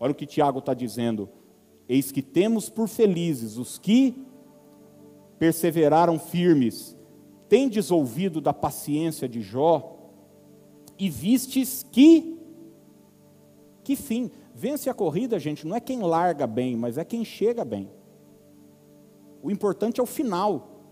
Olha 0.00 0.12
o 0.12 0.14
que 0.14 0.24
Tiago 0.24 0.60
está 0.60 0.72
dizendo. 0.72 1.28
Eis 1.88 2.10
que 2.10 2.22
temos 2.22 2.68
por 2.68 2.88
felizes 2.88 3.56
os 3.56 3.78
que 3.78 4.26
perseveraram 5.38 6.18
firmes. 6.18 6.96
Tendes 7.48 7.90
ouvido 7.90 8.40
da 8.40 8.52
paciência 8.52 9.28
de 9.28 9.40
Jó 9.40 9.96
e 10.98 11.08
vistes 11.08 11.84
que 11.90 12.34
que 13.84 13.94
fim? 13.94 14.32
Vence 14.52 14.90
a 14.90 14.94
corrida, 14.94 15.38
gente, 15.38 15.64
não 15.64 15.76
é 15.76 15.80
quem 15.80 16.00
larga 16.00 16.44
bem, 16.44 16.76
mas 16.76 16.98
é 16.98 17.04
quem 17.04 17.24
chega 17.24 17.64
bem. 17.64 17.88
O 19.40 19.48
importante 19.48 20.00
é 20.00 20.02
o 20.02 20.06
final. 20.06 20.82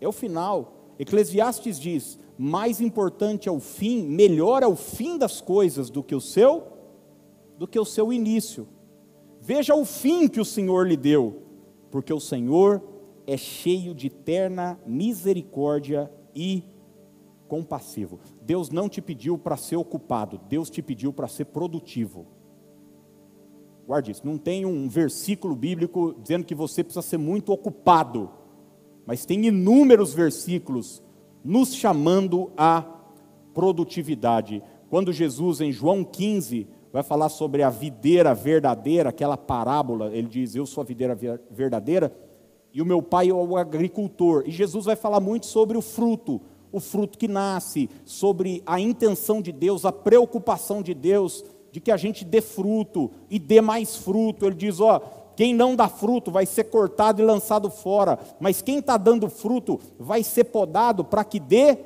É 0.00 0.08
o 0.08 0.12
final. 0.12 0.94
Eclesiastes 0.98 1.78
diz: 1.78 2.18
mais 2.36 2.80
importante 2.80 3.48
é 3.48 3.52
o 3.52 3.60
fim, 3.60 4.02
melhor 4.02 4.64
é 4.64 4.66
o 4.66 4.74
fim 4.74 5.16
das 5.16 5.40
coisas 5.40 5.90
do 5.90 6.02
que 6.02 6.14
o 6.14 6.20
seu 6.20 6.64
do 7.56 7.68
que 7.68 7.78
o 7.78 7.84
seu 7.84 8.10
início. 8.10 8.66
Veja 9.40 9.74
o 9.74 9.84
fim 9.84 10.28
que 10.28 10.40
o 10.40 10.44
Senhor 10.44 10.86
lhe 10.86 10.96
deu, 10.96 11.42
porque 11.90 12.12
o 12.12 12.20
Senhor 12.20 12.82
é 13.26 13.36
cheio 13.36 13.94
de 13.94 14.10
terna 14.10 14.78
misericórdia 14.86 16.10
e 16.34 16.62
compassivo. 17.48 18.20
Deus 18.42 18.70
não 18.70 18.88
te 18.88 19.00
pediu 19.00 19.38
para 19.38 19.56
ser 19.56 19.76
ocupado, 19.76 20.40
Deus 20.48 20.68
te 20.68 20.82
pediu 20.82 21.12
para 21.12 21.26
ser 21.26 21.46
produtivo. 21.46 22.26
Guarde 23.86 24.12
isso, 24.12 24.26
não 24.26 24.38
tem 24.38 24.64
um 24.64 24.88
versículo 24.88 25.56
bíblico 25.56 26.14
dizendo 26.22 26.44
que 26.44 26.54
você 26.54 26.84
precisa 26.84 27.02
ser 27.02 27.18
muito 27.18 27.50
ocupado, 27.50 28.30
mas 29.04 29.24
tem 29.24 29.46
inúmeros 29.46 30.14
versículos 30.14 31.02
nos 31.42 31.74
chamando 31.74 32.52
à 32.56 32.82
produtividade. 33.52 34.62
Quando 34.88 35.12
Jesus, 35.12 35.60
em 35.60 35.72
João 35.72 36.04
15, 36.04 36.68
vai 36.92 37.02
falar 37.02 37.28
sobre 37.28 37.62
a 37.62 37.70
videira 37.70 38.34
verdadeira, 38.34 39.10
aquela 39.10 39.36
parábola, 39.36 40.10
ele 40.12 40.28
diz: 40.28 40.54
Eu 40.54 40.66
sou 40.66 40.82
a 40.82 40.84
videira 40.84 41.16
verdadeira 41.50 42.12
e 42.72 42.80
o 42.80 42.86
meu 42.86 43.02
pai 43.02 43.28
é 43.28 43.34
o 43.34 43.56
agricultor. 43.56 44.44
E 44.46 44.50
Jesus 44.50 44.84
vai 44.84 44.96
falar 44.96 45.20
muito 45.20 45.46
sobre 45.46 45.76
o 45.76 45.82
fruto, 45.82 46.40
o 46.72 46.80
fruto 46.80 47.18
que 47.18 47.28
nasce, 47.28 47.88
sobre 48.04 48.62
a 48.66 48.78
intenção 48.78 49.42
de 49.42 49.52
Deus, 49.52 49.84
a 49.84 49.92
preocupação 49.92 50.82
de 50.82 50.94
Deus 50.94 51.44
de 51.72 51.80
que 51.80 51.92
a 51.92 51.96
gente 51.96 52.24
dê 52.24 52.40
fruto 52.40 53.10
e 53.28 53.38
dê 53.38 53.60
mais 53.60 53.96
fruto. 53.96 54.46
Ele 54.46 54.54
diz: 54.54 54.80
ó, 54.80 55.00
quem 55.36 55.54
não 55.54 55.76
dá 55.76 55.88
fruto 55.88 56.30
vai 56.30 56.46
ser 56.46 56.64
cortado 56.64 57.22
e 57.22 57.24
lançado 57.24 57.70
fora, 57.70 58.18
mas 58.38 58.60
quem 58.62 58.78
está 58.78 58.96
dando 58.96 59.28
fruto 59.28 59.80
vai 59.98 60.22
ser 60.22 60.44
podado 60.44 61.04
para 61.04 61.24
que 61.24 61.40
dê 61.40 61.78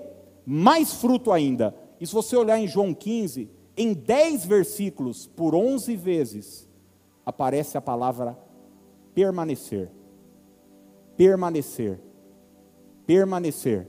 mais 0.47 0.95
fruto 0.95 1.33
ainda. 1.33 1.75
E 2.01 2.07
se 2.07 2.13
você 2.13 2.37
olhar 2.37 2.59
em 2.59 2.67
João 2.67 2.93
15, 2.93 3.49
em 3.77 3.93
10 3.93 4.45
versículos, 4.47 5.27
por 5.27 5.55
11 5.55 5.97
vezes, 5.97 6.69
aparece 7.25 7.77
a 7.77 7.81
palavra 7.81 8.39
permanecer 9.15 9.91
permanecer. 11.17 12.01
Permanecer. 13.07 13.89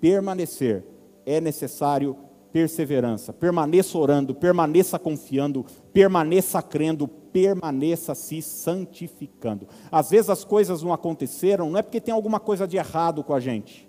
Permanecer. 0.00 0.84
É 1.24 1.40
necessário 1.40 2.16
perseverança. 2.52 3.32
Permaneça 3.32 3.96
orando, 3.98 4.34
permaneça 4.34 4.98
confiando, 4.98 5.64
permaneça 5.92 6.62
crendo, 6.62 7.08
permaneça 7.08 8.14
se 8.14 8.40
santificando. 8.42 9.66
Às 9.90 10.10
vezes 10.10 10.30
as 10.30 10.44
coisas 10.44 10.82
não 10.82 10.92
aconteceram, 10.92 11.70
não 11.70 11.78
é 11.78 11.82
porque 11.82 12.00
tem 12.00 12.14
alguma 12.14 12.38
coisa 12.38 12.66
de 12.66 12.76
errado 12.76 13.24
com 13.24 13.34
a 13.34 13.40
gente. 13.40 13.88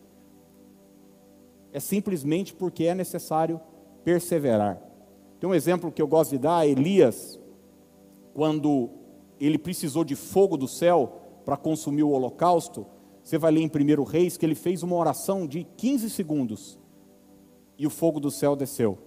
É 1.71 1.79
simplesmente 1.79 2.53
porque 2.53 2.85
é 2.85 2.95
necessário 2.95 3.59
perseverar. 4.03 4.81
Tem 5.45 5.51
um 5.51 5.53
exemplo 5.53 5.91
que 5.91 6.01
eu 6.01 6.07
gosto 6.07 6.31
de 6.31 6.39
dar, 6.39 6.67
Elias, 6.67 7.39
quando 8.33 8.89
ele 9.39 9.59
precisou 9.59 10.03
de 10.03 10.15
fogo 10.15 10.57
do 10.57 10.67
céu 10.67 11.21
para 11.45 11.55
consumir 11.55 12.01
o 12.01 12.09
holocausto, 12.09 12.83
você 13.23 13.37
vai 13.37 13.51
ler 13.51 13.61
em 13.61 13.67
1 13.67 14.03
Reis 14.05 14.37
que 14.37 14.43
ele 14.43 14.55
fez 14.55 14.81
uma 14.81 14.95
oração 14.95 15.45
de 15.45 15.63
15 15.77 16.09
segundos 16.09 16.79
e 17.77 17.85
o 17.85 17.91
fogo 17.91 18.19
do 18.19 18.31
céu 18.31 18.55
desceu. 18.55 18.97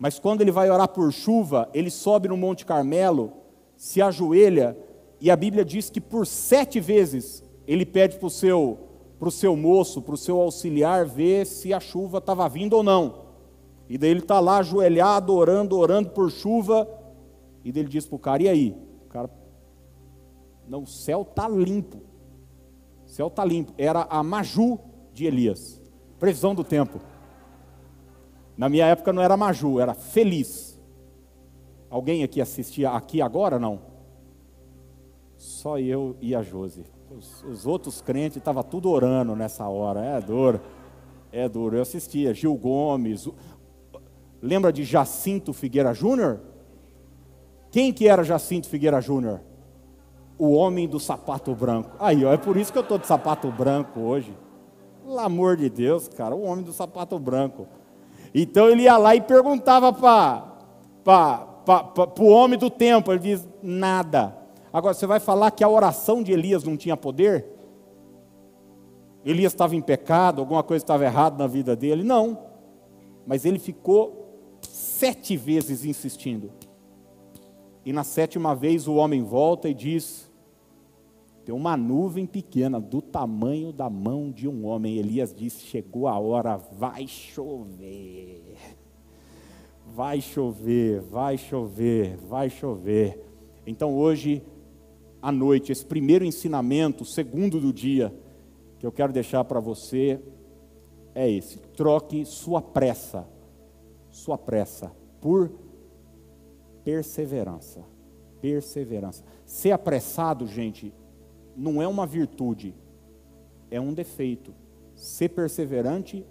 Mas 0.00 0.18
quando 0.18 0.40
ele 0.40 0.50
vai 0.50 0.68
orar 0.68 0.88
por 0.88 1.12
chuva, 1.12 1.70
ele 1.72 1.90
sobe 1.92 2.26
no 2.26 2.36
Monte 2.36 2.66
Carmelo, 2.66 3.32
se 3.76 4.02
ajoelha, 4.02 4.76
e 5.20 5.30
a 5.30 5.36
Bíblia 5.36 5.64
diz 5.64 5.88
que 5.88 6.00
por 6.00 6.26
sete 6.26 6.80
vezes 6.80 7.40
ele 7.68 7.86
pede 7.86 8.18
para 8.18 8.26
o 8.26 8.30
seu, 8.30 8.80
pro 9.16 9.30
seu 9.30 9.54
moço, 9.54 10.02
para 10.02 10.14
o 10.14 10.18
seu 10.18 10.40
auxiliar, 10.40 11.06
ver 11.06 11.46
se 11.46 11.72
a 11.72 11.78
chuva 11.78 12.18
estava 12.18 12.48
vindo 12.48 12.72
ou 12.72 12.82
não. 12.82 13.27
E 13.88 13.96
daí 13.96 14.10
ele 14.10 14.20
está 14.20 14.38
lá 14.38 14.58
ajoelhado, 14.58 15.34
orando, 15.34 15.78
orando 15.78 16.10
por 16.10 16.30
chuva, 16.30 16.86
e 17.64 17.72
daí 17.72 17.82
ele 17.82 17.88
diz 17.88 18.06
para 18.06 18.16
o 18.16 18.18
cara: 18.18 18.42
e 18.42 18.48
aí? 18.48 18.76
O 19.06 19.08
cara, 19.08 19.30
não, 20.68 20.82
o 20.82 20.86
céu 20.86 21.22
está 21.22 21.48
limpo. 21.48 21.98
O 23.06 23.08
céu 23.08 23.28
está 23.28 23.44
limpo. 23.44 23.72
Era 23.78 24.06
a 24.10 24.22
Maju 24.22 24.78
de 25.12 25.24
Elias. 25.24 25.80
Previsão 26.18 26.54
do 26.54 26.62
tempo. 26.62 27.00
Na 28.56 28.68
minha 28.68 28.86
época 28.86 29.12
não 29.12 29.22
era 29.22 29.36
Maju, 29.36 29.80
era 29.80 29.94
Feliz. 29.94 30.78
Alguém 31.88 32.22
aqui 32.22 32.40
assistia 32.40 32.90
aqui 32.90 33.22
agora 33.22 33.58
não? 33.58 33.80
Só 35.36 35.78
eu 35.78 36.16
e 36.20 36.34
a 36.34 36.42
Josi. 36.42 36.84
Os, 37.10 37.42
os 37.44 37.66
outros 37.66 38.02
crentes 38.02 38.36
estavam 38.36 38.62
tudo 38.62 38.90
orando 38.90 39.34
nessa 39.34 39.66
hora. 39.68 40.04
É 40.04 40.20
duro. 40.20 40.60
É 41.32 41.48
duro. 41.48 41.76
Eu 41.76 41.82
assistia 41.82 42.34
Gil 42.34 42.54
Gomes. 42.56 43.28
Lembra 44.40 44.72
de 44.72 44.84
Jacinto 44.84 45.52
Figueira 45.52 45.92
Júnior? 45.92 46.40
Quem 47.70 47.92
que 47.92 48.08
era 48.08 48.22
Jacinto 48.22 48.68
Figueira 48.68 49.00
Júnior? 49.00 49.40
O 50.38 50.52
homem 50.52 50.86
do 50.86 51.00
sapato 51.00 51.54
branco. 51.54 51.96
Aí, 51.98 52.24
ó, 52.24 52.32
é 52.32 52.36
por 52.36 52.56
isso 52.56 52.72
que 52.72 52.78
eu 52.78 52.82
estou 52.82 52.98
de 52.98 53.06
sapato 53.06 53.50
branco 53.50 54.00
hoje. 54.00 54.36
Pelo 55.04 55.18
amor 55.18 55.56
de 55.56 55.68
Deus, 55.68 56.08
cara, 56.08 56.34
o 56.34 56.44
homem 56.44 56.64
do 56.64 56.72
sapato 56.72 57.18
branco. 57.18 57.66
Então 58.34 58.68
ele 58.68 58.82
ia 58.82 58.96
lá 58.96 59.16
e 59.16 59.20
perguntava 59.20 59.92
para 59.92 61.42
o 62.20 62.26
homem 62.26 62.58
do 62.58 62.70
tempo. 62.70 63.10
Ele 63.10 63.18
diz: 63.18 63.48
nada. 63.62 64.36
Agora, 64.72 64.94
você 64.94 65.06
vai 65.06 65.18
falar 65.18 65.50
que 65.50 65.64
a 65.64 65.68
oração 65.68 66.22
de 66.22 66.30
Elias 66.30 66.62
não 66.62 66.76
tinha 66.76 66.96
poder? 66.96 67.46
Elias 69.24 69.52
estava 69.52 69.74
em 69.74 69.80
pecado, 69.80 70.40
alguma 70.40 70.62
coisa 70.62 70.84
estava 70.84 71.04
errada 71.04 71.36
na 71.36 71.46
vida 71.46 71.74
dele? 71.74 72.04
Não. 72.04 72.38
Mas 73.26 73.44
ele 73.44 73.58
ficou 73.58 74.27
sete 74.98 75.36
vezes 75.36 75.84
insistindo. 75.84 76.50
E 77.84 77.92
na 77.92 78.02
sétima 78.02 78.54
vez 78.54 78.88
o 78.88 78.94
homem 78.94 79.22
volta 79.22 79.68
e 79.68 79.74
diz: 79.74 80.28
Tem 81.44 81.54
uma 81.54 81.76
nuvem 81.76 82.26
pequena, 82.26 82.80
do 82.80 83.00
tamanho 83.00 83.72
da 83.72 83.88
mão 83.88 84.30
de 84.30 84.48
um 84.48 84.66
homem. 84.66 84.98
Elias 84.98 85.32
disse: 85.32 85.64
Chegou 85.64 86.08
a 86.08 86.18
hora, 86.18 86.56
vai 86.56 87.06
chover. 87.06 88.56
Vai 89.94 90.20
chover, 90.20 91.00
vai 91.00 91.38
chover, 91.38 92.16
vai 92.16 92.50
chover. 92.50 93.24
Então 93.66 93.96
hoje, 93.96 94.42
à 95.22 95.30
noite, 95.30 95.72
esse 95.72 95.86
primeiro 95.86 96.24
ensinamento, 96.24 97.04
segundo 97.04 97.60
do 97.60 97.72
dia, 97.72 98.12
que 98.78 98.86
eu 98.86 98.92
quero 98.92 99.12
deixar 99.12 99.44
para 99.44 99.60
você 99.60 100.20
é 101.14 101.30
esse: 101.30 101.58
troque 101.76 102.24
sua 102.24 102.60
pressa, 102.60 103.26
sua 104.18 104.36
pressa, 104.36 104.92
por 105.20 105.50
perseverança. 106.84 107.84
Perseverança. 108.40 109.24
Ser 109.44 109.72
apressado, 109.72 110.46
gente, 110.46 110.92
não 111.56 111.82
é 111.82 111.88
uma 111.88 112.06
virtude, 112.06 112.74
é 113.70 113.80
um 113.80 113.92
defeito. 113.92 114.54
Ser 114.94 115.30
perseverante 115.30 116.26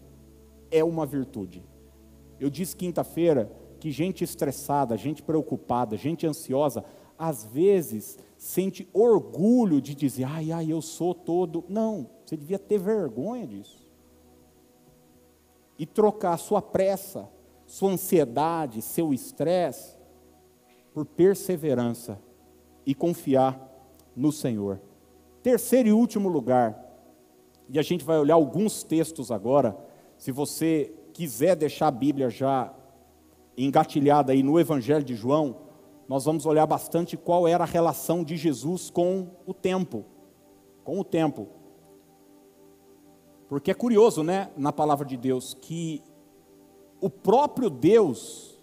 é 0.71 0.83
uma 0.83 1.05
virtude. 1.05 1.63
Eu 2.39 2.49
disse 2.49 2.75
quinta-feira 2.75 3.51
que 3.79 3.91
gente 3.91 4.23
estressada, 4.23 4.97
gente 4.97 5.21
preocupada, 5.21 5.97
gente 5.97 6.25
ansiosa, 6.25 6.83
às 7.17 7.45
vezes 7.45 8.17
sente 8.37 8.87
orgulho 8.93 9.81
de 9.81 9.95
dizer, 9.95 10.25
ai, 10.25 10.51
ai, 10.51 10.71
eu 10.71 10.81
sou 10.81 11.13
todo. 11.13 11.63
Não, 11.67 12.09
você 12.25 12.37
devia 12.37 12.59
ter 12.59 12.77
vergonha 12.77 13.47
disso. 13.47 13.87
E 15.79 15.85
trocar 15.85 16.37
sua 16.37 16.61
pressa, 16.61 17.29
sua 17.67 17.91
ansiedade, 17.91 18.81
seu 18.81 19.13
estresse, 19.13 19.97
por 20.93 21.05
perseverança 21.05 22.19
e 22.85 22.95
confiar 22.95 23.61
no 24.15 24.31
Senhor. 24.31 24.81
Terceiro 25.43 25.89
e 25.89 25.93
último 25.93 26.29
lugar, 26.29 26.83
e 27.69 27.77
a 27.77 27.81
gente 27.81 28.03
vai 28.03 28.17
olhar 28.17 28.35
alguns 28.35 28.83
textos 28.83 29.29
agora, 29.29 29.77
se 30.17 30.31
você 30.31 30.91
quiser 31.13 31.55
deixar 31.55 31.87
a 31.87 31.91
Bíblia 31.91 32.29
já 32.29 32.73
engatilhada 33.57 34.31
aí 34.31 34.41
no 34.41 34.59
Evangelho 34.59 35.03
de 35.03 35.13
João, 35.15 35.57
nós 36.07 36.23
vamos 36.23 36.45
olhar 36.45 36.65
bastante 36.65 37.17
qual 37.17 37.47
era 37.47 37.63
a 37.63 37.67
relação 37.67 38.23
de 38.23 38.37
Jesus 38.37 38.89
com 38.89 39.27
o 39.45 39.53
tempo. 39.53 40.05
Com 40.83 40.99
o 40.99 41.03
tempo. 41.03 41.49
Porque 43.49 43.71
é 43.71 43.73
curioso, 43.73 44.23
né, 44.23 44.49
na 44.55 44.71
palavra 44.71 45.05
de 45.05 45.17
Deus, 45.17 45.53
que 45.53 46.01
o 46.99 47.09
próprio 47.09 47.69
Deus 47.69 48.57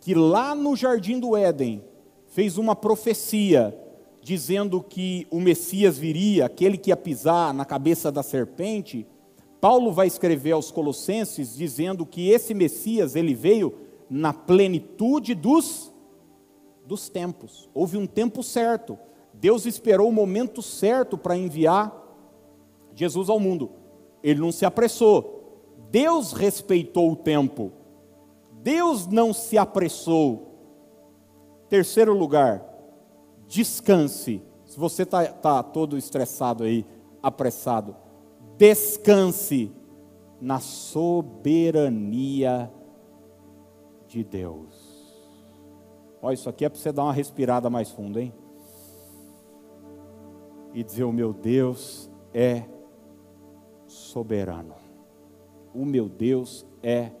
que 0.00 0.14
lá 0.14 0.54
no 0.54 0.74
jardim 0.74 1.18
do 1.18 1.36
Éden 1.36 1.84
fez 2.26 2.56
uma 2.58 2.74
profecia 2.74 3.76
dizendo 4.22 4.82
que 4.82 5.26
o 5.30 5.40
Messias 5.40 5.98
viria, 5.98 6.46
aquele 6.46 6.76
que 6.76 6.90
ia 6.90 6.96
pisar 6.96 7.52
na 7.54 7.64
cabeça 7.64 8.12
da 8.12 8.22
serpente, 8.22 9.06
Paulo 9.60 9.92
vai 9.92 10.06
escrever 10.06 10.52
aos 10.52 10.70
Colossenses 10.70 11.56
dizendo 11.56 12.06
que 12.06 12.30
esse 12.30 12.54
Messias 12.54 13.16
ele 13.16 13.34
veio 13.34 13.74
na 14.08 14.32
plenitude 14.32 15.34
dos 15.34 15.90
dos 16.90 17.08
tempos. 17.08 17.70
Houve 17.72 17.96
um 17.96 18.06
tempo 18.06 18.42
certo. 18.42 18.98
Deus 19.32 19.64
esperou 19.64 20.08
o 20.08 20.12
momento 20.12 20.60
certo 20.60 21.16
para 21.16 21.36
enviar 21.36 21.94
Jesus 22.96 23.28
ao 23.28 23.38
mundo. 23.38 23.70
Ele 24.24 24.40
não 24.40 24.50
se 24.50 24.66
apressou. 24.66 25.39
Deus 25.90 26.32
respeitou 26.32 27.12
o 27.12 27.16
tempo. 27.16 27.72
Deus 28.62 29.06
não 29.06 29.32
se 29.32 29.56
apressou. 29.58 30.48
Terceiro 31.68 32.16
lugar, 32.16 32.64
descanse. 33.46 34.42
Se 34.66 34.78
você 34.78 35.02
está 35.02 35.26
tá 35.26 35.62
todo 35.62 35.98
estressado 35.98 36.64
aí, 36.64 36.86
apressado, 37.22 37.96
descanse 38.56 39.72
na 40.40 40.60
soberania 40.60 42.70
de 44.06 44.24
Deus. 44.24 44.88
Olha, 46.22 46.34
isso 46.34 46.48
aqui 46.48 46.64
é 46.64 46.68
para 46.68 46.78
você 46.78 46.92
dar 46.92 47.02
uma 47.04 47.12
respirada 47.12 47.68
mais 47.68 47.90
funda, 47.90 48.20
hein? 48.20 48.32
E 50.72 50.84
dizer: 50.84 51.04
O 51.04 51.12
meu 51.12 51.32
Deus 51.32 52.10
é 52.32 52.64
soberano. 53.86 54.79
O 55.74 55.84
meu 55.84 56.08
Deus 56.08 56.66
é 56.82 57.12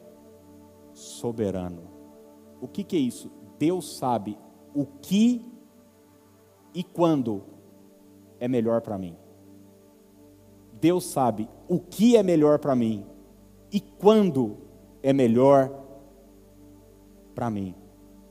soberano. 0.92 1.82
O 2.60 2.68
que, 2.68 2.84
que 2.84 2.96
é 2.96 2.98
isso? 2.98 3.30
Deus 3.58 3.96
sabe 3.96 4.38
o 4.74 4.84
que 4.84 5.44
e 6.74 6.82
quando 6.82 7.42
é 8.38 8.48
melhor 8.48 8.80
para 8.80 8.98
mim. 8.98 9.16
Deus 10.80 11.04
sabe 11.04 11.48
o 11.68 11.78
que 11.78 12.16
é 12.16 12.22
melhor 12.22 12.58
para 12.58 12.74
mim 12.74 13.04
e 13.72 13.80
quando 13.80 14.56
é 15.02 15.12
melhor 15.12 15.70
para 17.34 17.50
mim. 17.50 17.74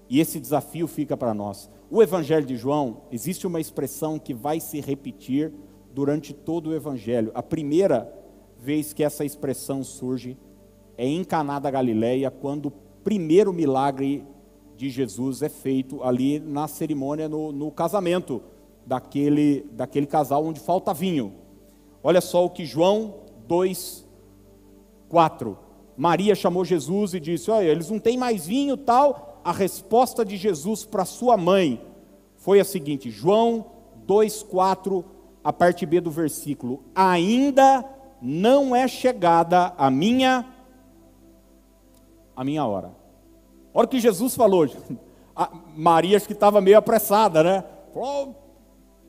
E 0.09 0.19
esse 0.19 0.39
desafio 0.39 0.87
fica 0.87 1.15
para 1.15 1.33
nós. 1.33 1.69
O 1.91 2.01
Evangelho 2.01 2.45
de 2.45 2.55
João, 2.55 3.03
existe 3.11 3.45
uma 3.45 3.59
expressão 3.59 4.17
que 4.17 4.33
vai 4.33 4.59
se 4.59 4.79
repetir 4.79 5.53
durante 5.93 6.33
todo 6.33 6.69
o 6.69 6.75
Evangelho. 6.75 7.31
A 7.35 7.43
primeira 7.43 8.11
vez 8.61 8.93
que 8.93 9.03
essa 9.03 9.23
expressão 9.23 9.83
surge 9.83 10.37
é 10.97 11.07
em 11.07 11.23
Caná 11.23 11.59
da 11.59 11.71
Galileia, 11.71 12.29
quando 12.29 12.65
o 12.65 12.71
primeiro 13.03 13.53
milagre 13.53 14.25
de 14.75 14.89
Jesus 14.89 15.41
é 15.41 15.49
feito 15.49 16.03
ali 16.03 16.39
na 16.39 16.67
cerimônia, 16.67 17.29
no, 17.29 17.51
no 17.51 17.71
casamento 17.71 18.41
daquele, 18.85 19.65
daquele 19.71 20.05
casal 20.05 20.45
onde 20.45 20.59
falta 20.59 20.93
vinho. 20.93 21.33
Olha 22.03 22.21
só 22.21 22.45
o 22.45 22.49
que 22.49 22.65
João 22.65 23.15
2, 23.47 24.05
4. 25.07 25.57
Maria 25.95 26.35
chamou 26.35 26.63
Jesus 26.63 27.13
e 27.13 27.19
disse: 27.19 27.51
Olha, 27.51 27.67
eles 27.67 27.89
não 27.89 27.99
têm 27.99 28.17
mais 28.17 28.45
vinho 28.45 28.77
tal. 28.77 29.41
A 29.43 29.51
resposta 29.51 30.25
de 30.25 30.37
Jesus 30.37 30.85
para 30.85 31.05
sua 31.05 31.35
mãe 31.35 31.81
foi 32.35 32.59
a 32.59 32.65
seguinte: 32.65 33.09
João 33.09 33.65
2, 34.05 34.43
4, 34.43 35.03
a 35.43 35.51
parte 35.51 35.85
B 35.85 35.99
do 35.99 36.11
versículo: 36.11 36.83
Ainda 36.95 37.83
não 38.21 38.75
é 38.75 38.87
chegada 38.87 39.73
a 39.77 39.89
minha 39.89 40.45
a 42.35 42.43
minha 42.43 42.65
hora. 42.65 42.91
A 43.73 43.79
hora 43.79 43.87
que 43.87 43.99
Jesus 43.99 44.33
falou, 44.33 44.65
Maria 45.75 46.15
acho 46.15 46.25
que 46.25 46.33
estava 46.33 46.61
meio 46.61 46.77
apressada, 46.77 47.43
né? 47.43 47.63
Falou, 47.93 48.35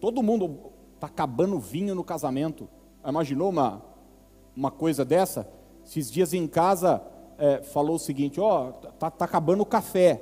todo 0.00 0.22
mundo 0.22 0.72
está 0.94 1.06
acabando 1.06 1.58
vinho 1.58 1.94
no 1.94 2.02
casamento. 2.02 2.68
Imaginou 3.06 3.50
uma, 3.50 3.82
uma 4.56 4.70
coisa 4.70 5.04
dessa? 5.04 5.48
Esses 5.84 6.10
dias 6.10 6.34
em 6.34 6.46
casa 6.46 7.02
é, 7.38 7.62
falou 7.62 7.96
o 7.96 8.00
seguinte: 8.00 8.40
ó, 8.40 8.68
oh, 8.68 8.72
tá, 8.72 9.10
tá 9.10 9.24
acabando 9.24 9.62
o 9.62 9.66
café. 9.66 10.20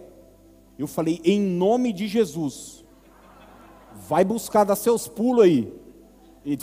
Eu 0.79 0.87
falei, 0.87 1.21
em 1.25 1.41
nome 1.41 1.93
de 1.93 2.07
Jesus, 2.07 2.85
vai 4.07 4.25
buscar 4.25 4.65
dar 4.65 4.77
seus 4.77 5.09
pulos 5.09 5.45
aí. 5.45 5.73
E, 6.45 6.57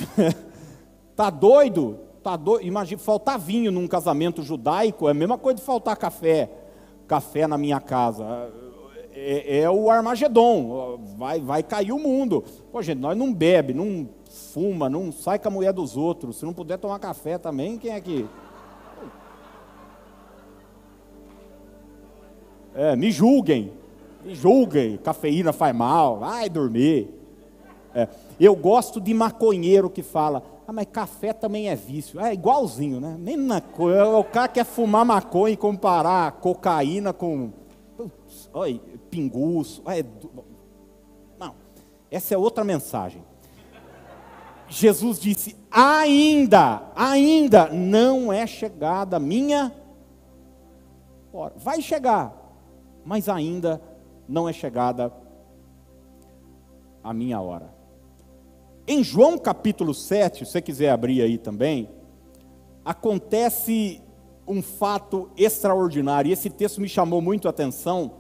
tá 1.15 1.29
doido? 1.29 2.04
Tá? 2.25 2.39
Imagina, 2.63 2.99
faltar 2.99 3.37
vinho 3.37 3.71
num 3.71 3.87
casamento 3.87 4.41
judaico 4.41 5.07
é 5.07 5.11
a 5.11 5.13
mesma 5.13 5.37
coisa 5.37 5.59
de 5.59 5.63
faltar 5.63 5.95
café, 5.95 6.49
café 7.07 7.45
na 7.45 7.55
minha 7.55 7.79
casa. 7.79 8.51
É, 9.13 9.59
é 9.59 9.69
o 9.69 9.91
Armagedon, 9.91 10.99
vai, 11.15 11.39
vai 11.39 11.61
cair 11.61 11.91
o 11.91 11.99
mundo. 11.99 12.43
Pô, 12.71 12.81
gente, 12.81 12.97
nós 12.97 13.15
não 13.15 13.31
bebe, 13.31 13.75
não 13.75 14.09
fuma, 14.27 14.89
não 14.89 15.11
sai 15.11 15.37
com 15.37 15.49
a 15.49 15.51
mulher 15.51 15.71
dos 15.71 15.95
outros. 15.95 16.37
Se 16.37 16.45
não 16.45 16.51
puder 16.51 16.79
tomar 16.79 16.97
café 16.97 17.37
também, 17.37 17.77
quem 17.77 17.91
é 17.91 18.01
que. 18.01 18.25
É, 22.73 22.95
me 22.95 23.11
julguem, 23.11 23.71
me 24.23 24.33
julguem, 24.33 24.97
cafeína 24.97 25.53
faz 25.53 25.75
mal, 25.75 26.17
vai 26.17 26.49
dormir. 26.49 27.07
É, 27.93 28.07
eu 28.39 28.55
gosto 28.55 28.99
de 28.99 29.13
maconheiro 29.13 29.91
que 29.91 30.01
fala, 30.01 30.43
ah, 30.67 30.73
mas 30.73 30.87
café 30.91 31.31
também 31.31 31.69
é 31.69 31.75
vício. 31.75 32.19
É 32.19 32.33
igualzinho, 32.33 32.99
né? 32.99 33.15
Mesma 33.19 33.61
coisa. 33.61 34.07
O 34.17 34.23
cara 34.23 34.47
quer 34.47 34.65
fumar 34.65 35.05
maconha 35.05 35.53
e 35.53 35.57
comparar 35.57 36.31
cocaína 36.33 37.13
com 37.13 37.51
putz, 37.95 38.49
oi, 38.51 38.81
pinguço. 39.09 39.83
É, 39.85 40.03
não, 41.39 41.55
essa 42.09 42.33
é 42.33 42.37
outra 42.37 42.63
mensagem. 42.63 43.23
Jesus 44.67 45.19
disse: 45.19 45.55
ainda, 45.69 46.91
ainda 46.95 47.69
não 47.69 48.33
é 48.33 48.47
chegada 48.47 49.17
a 49.17 49.19
minha 49.19 49.71
hora. 51.31 51.53
Vai 51.57 51.79
chegar, 51.79 52.33
mas 53.05 53.29
ainda 53.29 53.79
não 54.27 54.49
é 54.49 54.53
chegada 54.53 55.13
a 57.03 57.13
minha 57.13 57.39
hora. 57.39 57.71
Em 58.87 59.03
João 59.03 59.35
capítulo 59.37 59.95
7, 59.95 60.45
se 60.45 60.51
você 60.51 60.61
quiser 60.61 60.91
abrir 60.91 61.21
aí 61.21 61.39
também, 61.39 61.89
acontece 62.83 63.99
um 64.47 64.61
fato 64.61 65.31
extraordinário. 65.35 66.29
E 66.29 66.31
esse 66.31 66.51
texto 66.51 66.79
me 66.79 66.87
chamou 66.87 67.19
muito 67.19 67.47
a 67.47 67.49
atenção, 67.49 68.11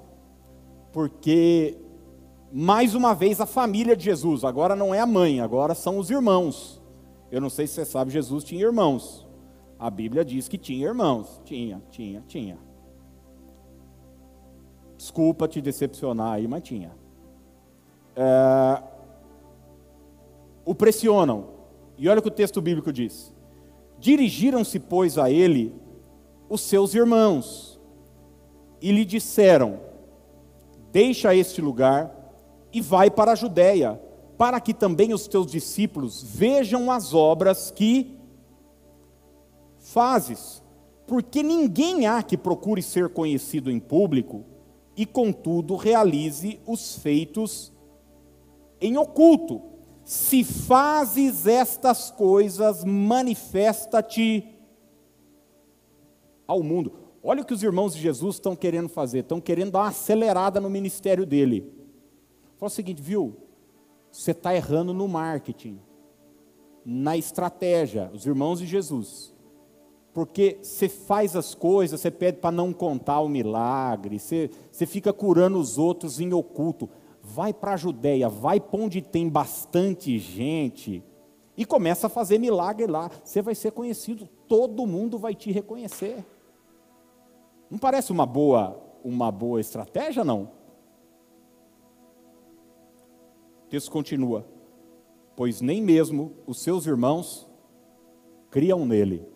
porque, 0.91 1.77
mais 2.51 2.95
uma 2.95 3.13
vez, 3.13 3.39
a 3.39 3.45
família 3.45 3.95
de 3.95 4.05
Jesus, 4.05 4.43
agora 4.43 4.75
não 4.75 4.93
é 4.93 4.99
a 4.99 5.05
mãe, 5.05 5.39
agora 5.39 5.75
são 5.75 5.99
os 5.99 6.09
irmãos. 6.09 6.81
Eu 7.31 7.39
não 7.39 7.49
sei 7.49 7.67
se 7.67 7.75
você 7.75 7.85
sabe, 7.85 8.09
Jesus 8.09 8.43
tinha 8.43 8.63
irmãos. 8.63 9.23
A 9.77 9.91
Bíblia 9.91 10.25
diz 10.25 10.47
que 10.47 10.57
tinha 10.57 10.87
irmãos. 10.87 11.39
Tinha, 11.45 11.79
tinha, 11.91 12.23
tinha. 12.27 12.57
Desculpa 14.97 15.47
te 15.47 15.61
decepcionar 15.61 16.33
aí, 16.33 16.47
mas 16.47 16.63
tinha. 16.63 16.91
É, 18.15 18.81
o 20.65 20.73
pressionam. 20.73 21.47
E 21.97 22.09
olha 22.09 22.19
o 22.19 22.21
que 22.21 22.27
o 22.27 22.31
texto 22.31 22.61
bíblico 22.61 22.91
diz: 22.91 23.33
Dirigiram-se, 23.99 24.79
pois, 24.79 25.17
a 25.17 25.29
ele 25.29 25.73
os 26.49 26.61
seus 26.61 26.93
irmãos 26.93 27.79
e 28.81 28.91
lhe 28.91 29.05
disseram: 29.05 29.79
Deixa 30.91 31.35
este 31.35 31.61
lugar 31.61 32.13
e 32.73 32.81
vai 32.81 33.09
para 33.09 33.31
a 33.31 33.35
Judéia, 33.35 34.01
para 34.37 34.59
que 34.59 34.73
também 34.73 35.13
os 35.13 35.27
teus 35.27 35.47
discípulos 35.47 36.21
vejam 36.23 36.91
as 36.91 37.13
obras 37.13 37.71
que 37.71 38.17
fazes. 39.79 40.63
Porque 41.07 41.43
ninguém 41.43 42.07
há 42.07 42.21
que 42.23 42.35
procure 42.35 42.81
ser 42.81 43.09
conhecido 43.09 43.71
em 43.71 43.79
público 43.79 44.43
e, 44.97 45.05
contudo, 45.05 45.75
realize 45.75 46.59
os 46.65 46.97
feitos 46.97 47.71
em 48.81 48.97
oculto. 48.97 49.61
Se 50.05 50.43
fazes 50.43 51.47
estas 51.47 52.11
coisas, 52.11 52.83
manifesta-te 52.83 54.47
ao 56.47 56.61
mundo. 56.61 56.93
Olha 57.23 57.41
o 57.41 57.45
que 57.45 57.55
os 57.55 57.63
irmãos 57.63 57.95
de 57.95 58.01
Jesus 58.01 58.35
estão 58.35 58.55
querendo 58.55 58.87
fazer, 58.87 59.19
estão 59.19 59.41
querendo 59.41 59.71
dar 59.71 59.79
uma 59.79 59.87
acelerada 59.87 60.61
no 60.61 60.69
ministério 60.69 61.25
dele. 61.25 61.73
Fala 62.59 62.67
o 62.67 62.69
seguinte, 62.69 63.01
viu? 63.01 63.35
Você 64.11 64.29
está 64.29 64.55
errando 64.55 64.93
no 64.93 65.07
marketing, 65.07 65.79
na 66.85 67.17
estratégia, 67.17 68.11
os 68.13 68.27
irmãos 68.27 68.59
de 68.59 68.67
Jesus. 68.67 69.33
Porque 70.13 70.59
você 70.61 70.87
faz 70.87 71.35
as 71.35 71.55
coisas, 71.55 71.99
você 71.99 72.11
pede 72.11 72.37
para 72.37 72.51
não 72.51 72.71
contar 72.71 73.21
o 73.21 73.27
milagre, 73.27 74.19
você, 74.19 74.51
você 74.71 74.85
fica 74.85 75.11
curando 75.11 75.57
os 75.57 75.79
outros 75.79 76.19
em 76.19 76.31
oculto 76.31 76.87
vai 77.25 77.51
para 77.51 77.73
a 77.73 77.77
Judéia, 77.77 78.29
vai 78.29 78.59
para 78.59 78.79
onde 78.79 79.01
tem 79.01 79.27
bastante 79.27 80.19
gente 80.19 81.03
e 81.57 81.65
começa 81.65 82.05
a 82.05 82.09
fazer 82.09 82.37
milagre 82.37 82.85
lá. 82.85 83.09
Você 83.23 83.41
vai 83.41 83.55
ser 83.55 83.71
conhecido, 83.71 84.29
todo 84.47 84.85
mundo 84.85 85.17
vai 85.17 85.33
te 85.33 85.51
reconhecer. 85.51 86.23
Não 87.69 87.79
parece 87.79 88.11
uma 88.11 88.27
boa, 88.27 88.79
uma 89.03 89.31
boa 89.31 89.59
estratégia, 89.59 90.23
não? 90.23 90.51
O 93.65 93.69
texto 93.69 93.91
continua: 93.91 94.45
Pois 95.35 95.61
nem 95.61 95.81
mesmo 95.81 96.33
os 96.45 96.59
seus 96.61 96.85
irmãos 96.85 97.49
criam 98.51 98.85
nele. 98.85 99.27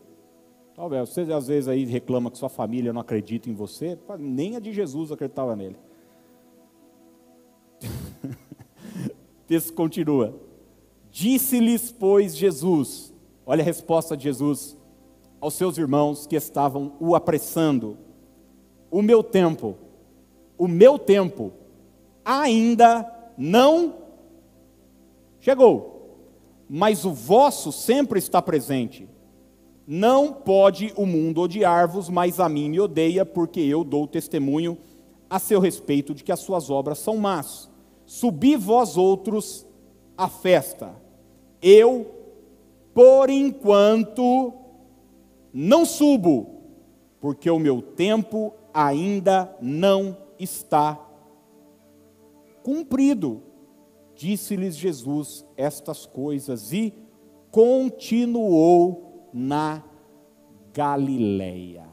Talvez 0.76 1.10
você 1.10 1.22
às 1.34 1.48
vezes 1.48 1.68
aí 1.68 1.86
reclama 1.86 2.30
que 2.30 2.38
sua 2.38 2.50
família 2.50 2.94
não 2.94 3.02
acredita 3.02 3.50
em 3.50 3.54
você, 3.54 3.98
nem 4.20 4.56
a 4.56 4.60
de 4.60 4.72
Jesus 4.72 5.12
acreditava 5.12 5.56
nele. 5.56 5.89
Texto 9.50 9.74
continua. 9.74 10.40
Disse-lhes, 11.12 11.92
pois, 11.92 12.38
Jesus, 12.38 13.12
olha 13.44 13.64
a 13.64 13.66
resposta 13.66 14.16
de 14.16 14.26
Jesus 14.26 14.78
aos 15.42 15.56
seus 15.56 15.76
irmãos 15.76 16.28
que 16.28 16.36
estavam 16.36 16.94
o 17.00 17.16
apressando: 17.16 17.98
O 18.92 19.02
meu 19.02 19.24
tempo, 19.24 19.76
o 20.56 20.68
meu 20.68 21.00
tempo 21.00 21.52
ainda 22.24 23.12
não 23.36 23.96
chegou, 25.40 26.20
mas 26.70 27.04
o 27.04 27.12
vosso 27.12 27.72
sempre 27.72 28.20
está 28.20 28.40
presente. 28.44 29.10
Não 29.88 30.32
pode 30.32 30.94
o 30.96 31.08
mundo 31.08 31.42
odiar-vos, 31.42 32.08
mas 32.08 32.40
a 32.40 32.48
mim 32.48 32.70
me 32.70 32.80
odeia, 32.80 33.26
porque 33.26 33.60
eu 33.60 33.84
dou 33.84 34.06
testemunho 34.06 34.78
a 35.28 35.40
seu 35.40 35.60
respeito 35.60 36.14
de 36.14 36.24
que 36.24 36.32
as 36.32 36.40
suas 36.40 36.70
obras 36.70 37.00
são 37.00 37.18
más 37.18 37.69
subi 38.10 38.56
vós 38.56 38.98
outros 38.98 39.68
à 40.18 40.28
festa. 40.28 40.96
Eu, 41.62 42.08
por 42.92 43.30
enquanto, 43.30 44.52
não 45.54 45.86
subo, 45.86 46.48
porque 47.22 47.52
o 47.52 47.60
meu 47.60 47.84
tempo 47.84 48.52
ainda 48.74 49.56
não 49.62 50.18
está 50.40 51.00
cumprido. 52.64 53.44
Disse-lhes 54.16 54.76
Jesus 54.76 55.46
estas 55.56 56.08
coisas 56.08 56.74
e 56.74 56.92
continuou 57.52 59.30
na 59.32 59.84
Galileia. 60.74 61.88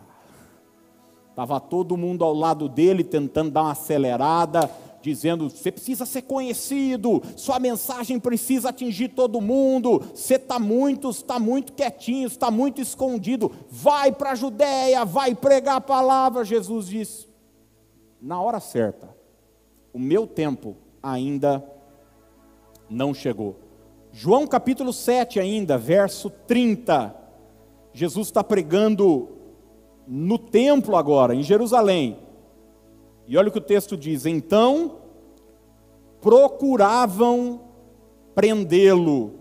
Estava 1.29 1.61
todo 1.61 1.95
mundo 1.95 2.25
ao 2.25 2.33
lado 2.33 2.71
dele 2.71 3.05
tentando 3.05 3.51
dar 3.51 3.65
uma 3.65 3.73
acelerada 3.73 4.71
dizendo: 5.07 5.49
você 5.49 5.71
precisa 5.71 6.05
ser 6.05 6.23
conhecido, 6.23 7.23
sua 7.37 7.61
mensagem 7.61 8.19
precisa 8.19 8.71
atingir 8.71 9.09
todo 9.09 9.41
mundo, 9.41 10.03
você 10.15 10.35
está 10.35 10.59
muito, 10.59 11.09
está 11.11 11.39
muito 11.39 11.73
quietinho, 11.73 12.27
está 12.27 12.51
muito 12.51 12.81
escondido, 12.81 13.53
vai 13.71 14.11
para 14.11 14.33
a 14.33 14.35
Judéia, 14.35 15.05
vai 15.05 15.35
pregar 15.35 15.77
a 15.77 15.81
palavra. 15.81 16.45
Jesus 16.45 16.89
disse: 16.89 17.29
na 18.21 18.41
hora 18.41 18.59
certa, 18.59 19.15
o 19.93 19.99
meu 19.99 20.27
tempo 20.27 20.77
ainda 21.01 21.65
não 22.91 23.15
chegou. 23.15 23.57
João 24.13 24.47
capítulo 24.47 24.93
7, 24.93 25.39
ainda, 25.39 25.79
verso 25.79 26.31
30. 26.31 27.15
Jesus 27.93 28.29
está 28.29 28.43
pregando 28.43 29.29
no 30.07 30.39
templo 30.39 30.97
agora, 30.97 31.35
em 31.35 31.43
Jerusalém. 31.43 32.26
E 33.27 33.37
olha 33.37 33.49
o 33.49 33.53
que 33.53 33.59
o 33.59 33.63
texto 33.63 33.97
diz: 33.97 34.27
então 34.27 34.97
procuravam 36.21 37.61
prendê-lo, 38.35 39.35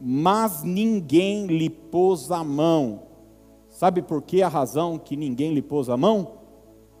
mas 0.00 0.62
ninguém 0.62 1.46
lhe 1.46 1.68
pôs 1.68 2.30
a 2.30 2.44
mão. 2.44 3.02
Sabe 3.68 4.02
por 4.02 4.22
que 4.22 4.42
a 4.42 4.48
razão 4.48 4.98
que 4.98 5.16
ninguém 5.16 5.54
lhe 5.54 5.62
pôs 5.62 5.88
a 5.88 5.96
mão? 5.96 6.32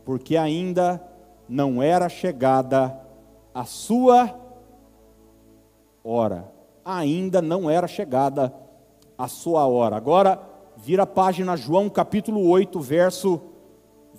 Porque 0.04 0.36
ainda 0.36 1.02
não 1.48 1.82
era 1.82 2.08
chegada 2.08 2.98
a 3.52 3.64
sua 3.64 4.34
hora. 6.02 6.50
Ainda 6.84 7.42
não 7.42 7.68
era 7.68 7.86
chegada 7.86 8.54
a 9.18 9.28
sua 9.28 9.66
hora. 9.66 9.96
Agora, 9.96 10.40
vira 10.76 11.02
a 11.02 11.06
página 11.06 11.56
João 11.56 11.90
capítulo 11.90 12.48
8, 12.48 12.80
verso 12.80 13.40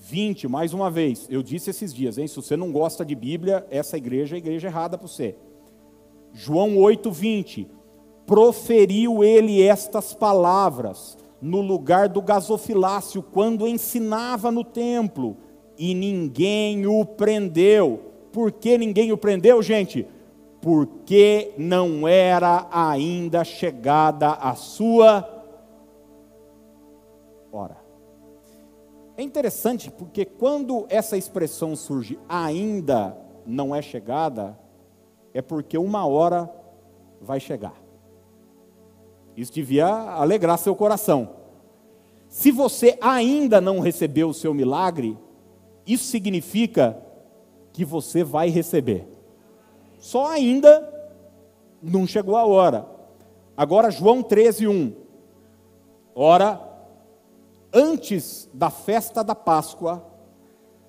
20, 0.02 0.48
mais 0.48 0.74
uma 0.74 0.90
vez. 0.90 1.28
Eu 1.30 1.44
disse 1.44 1.70
esses 1.70 1.94
dias, 1.94 2.18
hein? 2.18 2.28
Se 2.28 2.36
você 2.36 2.58
não 2.58 2.72
gosta 2.72 3.06
de 3.06 3.14
Bíblia, 3.14 3.66
essa 3.70 3.98
igreja 3.98 4.36
é 4.36 4.38
a 4.38 4.40
igreja 4.40 4.68
errada 4.68 4.98
para 4.98 5.08
você. 5.08 5.36
João 6.34 6.76
8, 6.76 7.12
20. 7.12 7.68
Proferiu 8.26 9.24
ele 9.24 9.62
estas 9.62 10.12
palavras 10.12 11.18
no 11.40 11.62
lugar 11.62 12.10
do 12.10 12.20
gasofilácio, 12.20 13.22
quando 13.22 13.68
ensinava 13.68 14.52
no 14.52 14.64
templo, 14.64 15.38
e 15.78 15.94
ninguém 15.94 16.88
o 16.88 17.06
prendeu. 17.06 18.00
Por 18.32 18.52
que 18.52 18.80
ninguém 18.80 19.12
o 19.12 19.18
prendeu, 19.18 19.62
gente? 19.62 20.08
Porque 20.62 21.54
não 21.58 22.08
era 22.08 22.68
ainda 22.72 23.44
chegada 23.44 24.32
a 24.32 24.56
sua 24.56 25.28
hora. 27.52 27.81
É 29.22 29.24
interessante 29.24 29.92
porque 29.92 30.26
quando 30.26 30.88
essa 30.90 31.16
expressão 31.16 31.76
surge, 31.76 32.18
ainda 32.28 33.16
não 33.46 33.76
é 33.76 33.80
chegada, 33.80 34.58
é 35.32 35.44
porque 35.44 35.78
uma 35.78 36.08
hora 36.08 36.52
vai 37.22 37.40
chegar. 37.40 37.76
Isso 39.38 39.54
devia 39.54 39.86
alegrar 39.86 40.58
seu 40.58 40.76
coração. 40.76 41.36
Se 42.28 42.52
você 42.52 42.98
ainda 43.00 43.62
não 43.62 43.80
recebeu 43.80 44.30
o 44.30 44.34
seu 44.34 44.56
milagre, 44.56 45.16
isso 45.86 46.06
significa 46.06 46.98
que 47.72 47.86
você 47.86 48.24
vai 48.24 48.50
receber. 48.50 49.08
Só 50.00 50.32
ainda 50.32 50.92
não 51.80 52.08
chegou 52.08 52.36
a 52.38 52.46
hora. 52.48 52.88
Agora, 53.56 53.92
João 53.92 54.24
13, 54.24 54.68
1. 54.68 54.94
Ora, 56.16 56.71
antes 57.74 58.50
da 58.54 58.70
festa 58.70 59.24
da 59.24 59.36
Páscoa, 59.36 60.06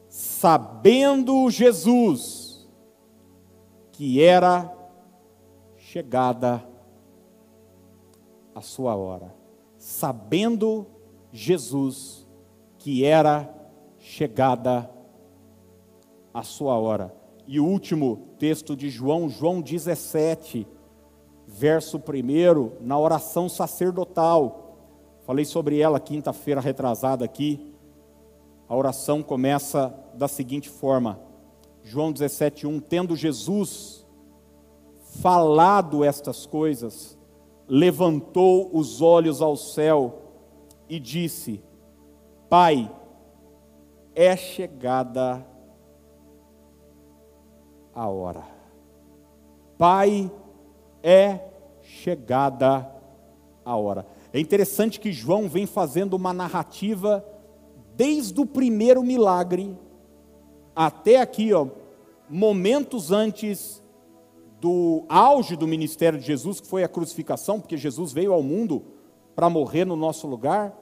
sabendo 0.08 1.48
Jesus 1.50 2.68
que 3.92 4.22
era 4.22 4.72
chegada 5.76 6.66
a 8.54 8.60
sua 8.60 8.94
hora, 8.96 9.34
sabendo 9.78 10.86
Jesus 11.32 12.26
que 12.78 13.04
era 13.04 13.52
chegada 13.98 14.90
a 16.34 16.42
sua 16.42 16.76
hora. 16.76 17.14
E 17.46 17.60
o 17.60 17.66
último 17.66 18.28
texto 18.38 18.76
de 18.76 18.88
João, 18.88 19.28
João 19.28 19.60
17, 19.60 20.66
verso 21.46 21.98
1, 21.98 22.84
na 22.84 22.98
oração 22.98 23.48
sacerdotal. 23.48 24.71
Falei 25.22 25.44
sobre 25.44 25.78
ela 25.78 26.00
quinta-feira 26.00 26.60
retrasada 26.60 27.24
aqui. 27.24 27.72
A 28.68 28.76
oração 28.76 29.22
começa 29.22 29.94
da 30.14 30.26
seguinte 30.26 30.68
forma: 30.68 31.20
João 31.82 32.12
17:1, 32.12 32.80
tendo 32.80 33.16
Jesus 33.16 34.06
falado 35.20 36.02
estas 36.02 36.46
coisas, 36.46 37.18
levantou 37.68 38.70
os 38.72 39.00
olhos 39.00 39.40
ao 39.40 39.56
céu 39.56 40.22
e 40.88 40.98
disse: 40.98 41.62
Pai, 42.48 42.90
é 44.14 44.36
chegada 44.36 45.46
a 47.94 48.08
hora. 48.08 48.44
Pai, 49.78 50.30
é 51.02 51.40
chegada 51.82 52.90
a 53.64 53.76
hora. 53.76 54.06
É 54.32 54.40
interessante 54.40 54.98
que 54.98 55.12
João 55.12 55.48
vem 55.48 55.66
fazendo 55.66 56.14
uma 56.14 56.32
narrativa 56.32 57.24
desde 57.94 58.40
o 58.40 58.46
primeiro 58.46 59.02
milagre 59.02 59.76
até 60.74 61.20
aqui, 61.20 61.52
ó, 61.52 61.66
momentos 62.28 63.12
antes 63.12 63.82
do 64.58 65.04
auge 65.08 65.54
do 65.54 65.66
ministério 65.66 66.18
de 66.18 66.24
Jesus, 66.24 66.60
que 66.60 66.66
foi 66.66 66.82
a 66.82 66.88
crucificação, 66.88 67.60
porque 67.60 67.76
Jesus 67.76 68.12
veio 68.12 68.32
ao 68.32 68.42
mundo 68.42 68.82
para 69.34 69.50
morrer 69.50 69.84
no 69.84 69.96
nosso 69.96 70.26
lugar. 70.26 70.74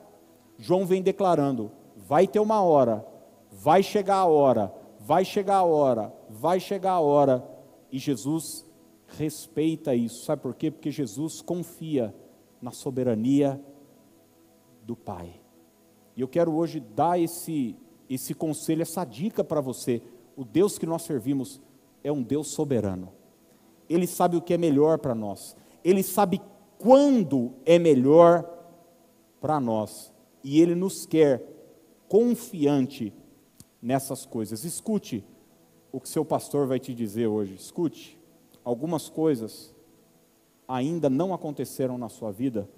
João 0.56 0.86
vem 0.86 1.02
declarando: 1.02 1.72
vai 1.96 2.28
ter 2.28 2.38
uma 2.38 2.62
hora, 2.62 3.04
vai 3.50 3.82
chegar 3.82 4.16
a 4.16 4.26
hora, 4.26 4.72
vai 5.00 5.24
chegar 5.24 5.56
a 5.56 5.64
hora, 5.64 6.14
vai 6.28 6.60
chegar 6.60 6.92
a 6.92 7.00
hora, 7.00 7.44
e 7.90 7.98
Jesus 7.98 8.64
respeita 9.08 9.92
isso. 9.94 10.24
Sabe 10.24 10.42
por 10.42 10.54
quê? 10.54 10.70
Porque 10.70 10.90
Jesus 10.90 11.42
confia 11.42 12.14
na 12.60 12.70
soberania 12.70 13.60
do 14.82 14.96
Pai. 14.96 15.40
E 16.16 16.20
eu 16.20 16.28
quero 16.28 16.52
hoje 16.52 16.80
dar 16.80 17.18
esse, 17.18 17.76
esse 18.08 18.34
conselho, 18.34 18.82
essa 18.82 19.04
dica 19.04 19.42
para 19.42 19.60
você. 19.60 20.02
O 20.36 20.44
Deus 20.44 20.78
que 20.78 20.86
nós 20.86 21.02
servimos 21.02 21.60
é 22.02 22.10
um 22.10 22.22
Deus 22.22 22.48
soberano. 22.48 23.12
Ele 23.88 24.06
sabe 24.06 24.36
o 24.36 24.42
que 24.42 24.54
é 24.54 24.58
melhor 24.58 24.98
para 24.98 25.14
nós. 25.14 25.56
Ele 25.84 26.02
sabe 26.02 26.40
quando 26.78 27.52
é 27.64 27.78
melhor 27.78 28.44
para 29.40 29.58
nós. 29.58 30.12
E 30.42 30.60
Ele 30.60 30.74
nos 30.74 31.06
quer 31.06 31.44
confiante 32.08 33.12
nessas 33.80 34.26
coisas. 34.26 34.64
Escute 34.64 35.24
o 35.92 36.00
que 36.00 36.08
seu 36.08 36.24
pastor 36.24 36.66
vai 36.66 36.78
te 36.78 36.94
dizer 36.94 37.26
hoje. 37.26 37.54
Escute. 37.54 38.18
Algumas 38.64 39.08
coisas 39.08 39.74
ainda 40.70 41.10
não 41.10 41.34
aconteceram 41.34 41.98
na 41.98 42.08
sua 42.08 42.30
vida 42.30 42.68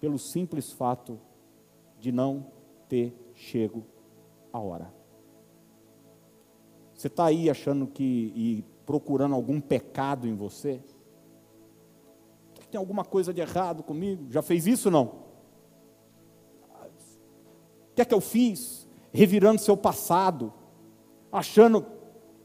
pelo 0.00 0.18
simples 0.18 0.72
fato 0.72 1.20
de 2.00 2.10
não 2.10 2.46
ter 2.88 3.14
chego 3.34 3.84
a 4.50 4.58
hora. 4.58 4.92
Você 6.94 7.08
está 7.08 7.26
aí 7.26 7.50
achando 7.50 7.86
que 7.86 8.32
e 8.34 8.64
procurando 8.86 9.34
algum 9.34 9.60
pecado 9.60 10.26
em 10.26 10.34
você? 10.34 10.80
Tem 12.70 12.78
alguma 12.78 13.04
coisa 13.04 13.32
de 13.32 13.40
errado 13.40 13.82
comigo? 13.82 14.26
Já 14.30 14.42
fez 14.42 14.66
isso 14.66 14.90
não? 14.90 15.28
O 17.90 17.94
que 17.94 18.02
é 18.02 18.04
que 18.04 18.14
eu 18.14 18.20
fiz? 18.20 18.86
Revirando 19.10 19.60
seu 19.60 19.76
passado, 19.76 20.52
achando, 21.32 21.84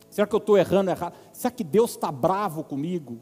será 0.10 0.26
que 0.26 0.36
eu 0.36 0.40
estou 0.40 0.58
errando 0.58 0.92
errado? 0.92 1.16
Será 1.32 1.52
que 1.52 1.64
Deus 1.64 1.92
está 1.92 2.12
bravo 2.12 2.64
comigo? 2.64 3.20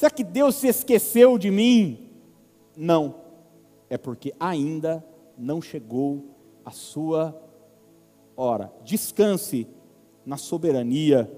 Será 0.00 0.10
que 0.10 0.24
Deus 0.24 0.54
se 0.54 0.66
esqueceu 0.66 1.36
de 1.36 1.50
mim? 1.50 2.08
Não, 2.74 3.16
é 3.90 3.98
porque 3.98 4.32
ainda 4.40 5.04
não 5.36 5.60
chegou 5.60 6.38
a 6.64 6.70
sua 6.70 7.38
hora. 8.34 8.72
Descanse 8.82 9.68
na 10.24 10.38
soberania 10.38 11.30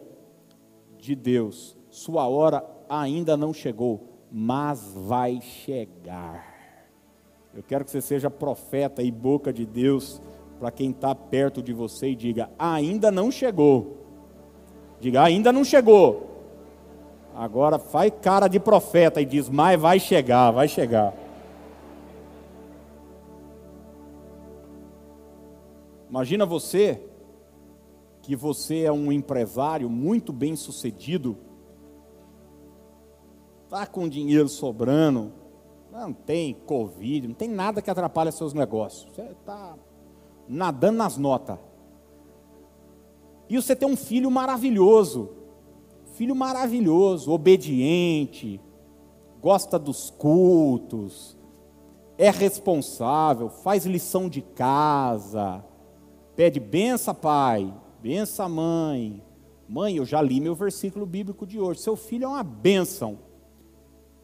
de 0.96 1.16
Deus. 1.16 1.77
Sua 1.90 2.29
hora 2.29 2.64
ainda 2.88 3.37
não 3.37 3.53
chegou, 3.53 4.01
mas 4.31 4.94
vai 4.94 5.40
chegar. 5.40 6.87
Eu 7.53 7.64
quero 7.64 7.85
que 7.85 7.90
você 7.90 8.01
seja 8.01 8.31
profeta 8.31 9.03
e 9.03 9.11
boca 9.11 9.53
de 9.53 9.66
Deus 9.66 10.22
para 10.61 10.70
quem 10.70 10.90
está 10.90 11.12
perto 11.16 11.61
de 11.61 11.72
você 11.72 12.11
e 12.11 12.14
diga: 12.14 12.48
ainda 12.57 13.11
não 13.11 13.29
chegou. 13.29 14.07
Diga: 15.01 15.20
ainda 15.20 15.53
não 15.53 15.64
chegou 15.64 16.31
Agora 17.34 17.78
faz 17.78 18.12
cara 18.20 18.46
de 18.46 18.60
profeta 18.60 19.20
e 19.20 19.24
diz: 19.24 19.48
Mas 19.48 19.80
vai 19.80 19.98
chegar, 19.98 20.50
vai 20.50 20.68
chegar. 20.68 21.14
Imagina 26.08 26.44
você 26.44 27.00
que 28.20 28.36
você 28.36 28.82
é 28.82 28.92
um 28.92 29.10
empresário 29.10 29.88
muito 29.88 30.32
bem 30.32 30.54
sucedido, 30.54 31.38
está 33.64 33.86
com 33.86 34.06
dinheiro 34.06 34.48
sobrando, 34.48 35.32
não 35.90 36.12
tem 36.12 36.52
Covid, 36.52 37.28
não 37.28 37.34
tem 37.34 37.48
nada 37.48 37.80
que 37.80 37.90
atrapalhe 37.90 38.30
seus 38.30 38.52
negócios. 38.52 39.10
Você 39.10 39.22
está 39.22 39.74
nadando 40.46 40.98
nas 40.98 41.16
notas. 41.16 41.58
E 43.48 43.56
você 43.56 43.74
tem 43.74 43.88
um 43.88 43.96
filho 43.96 44.30
maravilhoso 44.30 45.41
Filho 46.12 46.35
maravilhoso, 46.35 47.33
obediente, 47.33 48.61
gosta 49.40 49.79
dos 49.79 50.11
cultos, 50.11 51.37
é 52.18 52.31
responsável, 52.31 53.48
faz 53.48 53.87
lição 53.87 54.29
de 54.29 54.42
casa, 54.42 55.64
pede 56.37 56.61
benção, 56.61 57.14
pai, 57.14 57.72
benção, 58.01 58.48
mãe. 58.48 59.22
Mãe, 59.66 59.96
eu 59.96 60.05
já 60.05 60.20
li 60.20 60.38
meu 60.38 60.55
versículo 60.55 61.07
bíblico 61.07 61.46
de 61.46 61.59
hoje. 61.59 61.81
Seu 61.81 61.96
filho 61.96 62.25
é 62.25 62.29
uma 62.29 62.42
bênção. 62.42 63.18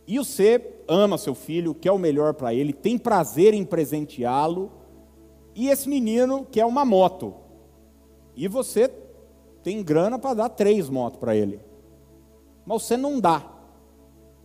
E 0.06 0.18
você 0.18 0.82
ama 0.86 1.16
seu 1.16 1.34
filho, 1.34 1.74
quer 1.74 1.92
o 1.92 1.98
melhor 1.98 2.34
para 2.34 2.52
ele, 2.52 2.72
tem 2.74 2.98
prazer 2.98 3.54
em 3.54 3.64
presenteá-lo. 3.64 4.70
E 5.54 5.68
esse 5.68 5.88
menino 5.88 6.46
quer 6.50 6.66
uma 6.66 6.84
moto. 6.84 7.34
E 8.36 8.46
você 8.46 8.88
tem 9.62 9.82
grana 9.82 10.18
para 10.18 10.34
dar 10.34 10.48
três 10.50 10.90
motos 10.90 11.18
para 11.18 11.34
ele. 11.34 11.67
Mas 12.68 12.82
você 12.82 12.98
não 12.98 13.18
dá. 13.18 13.50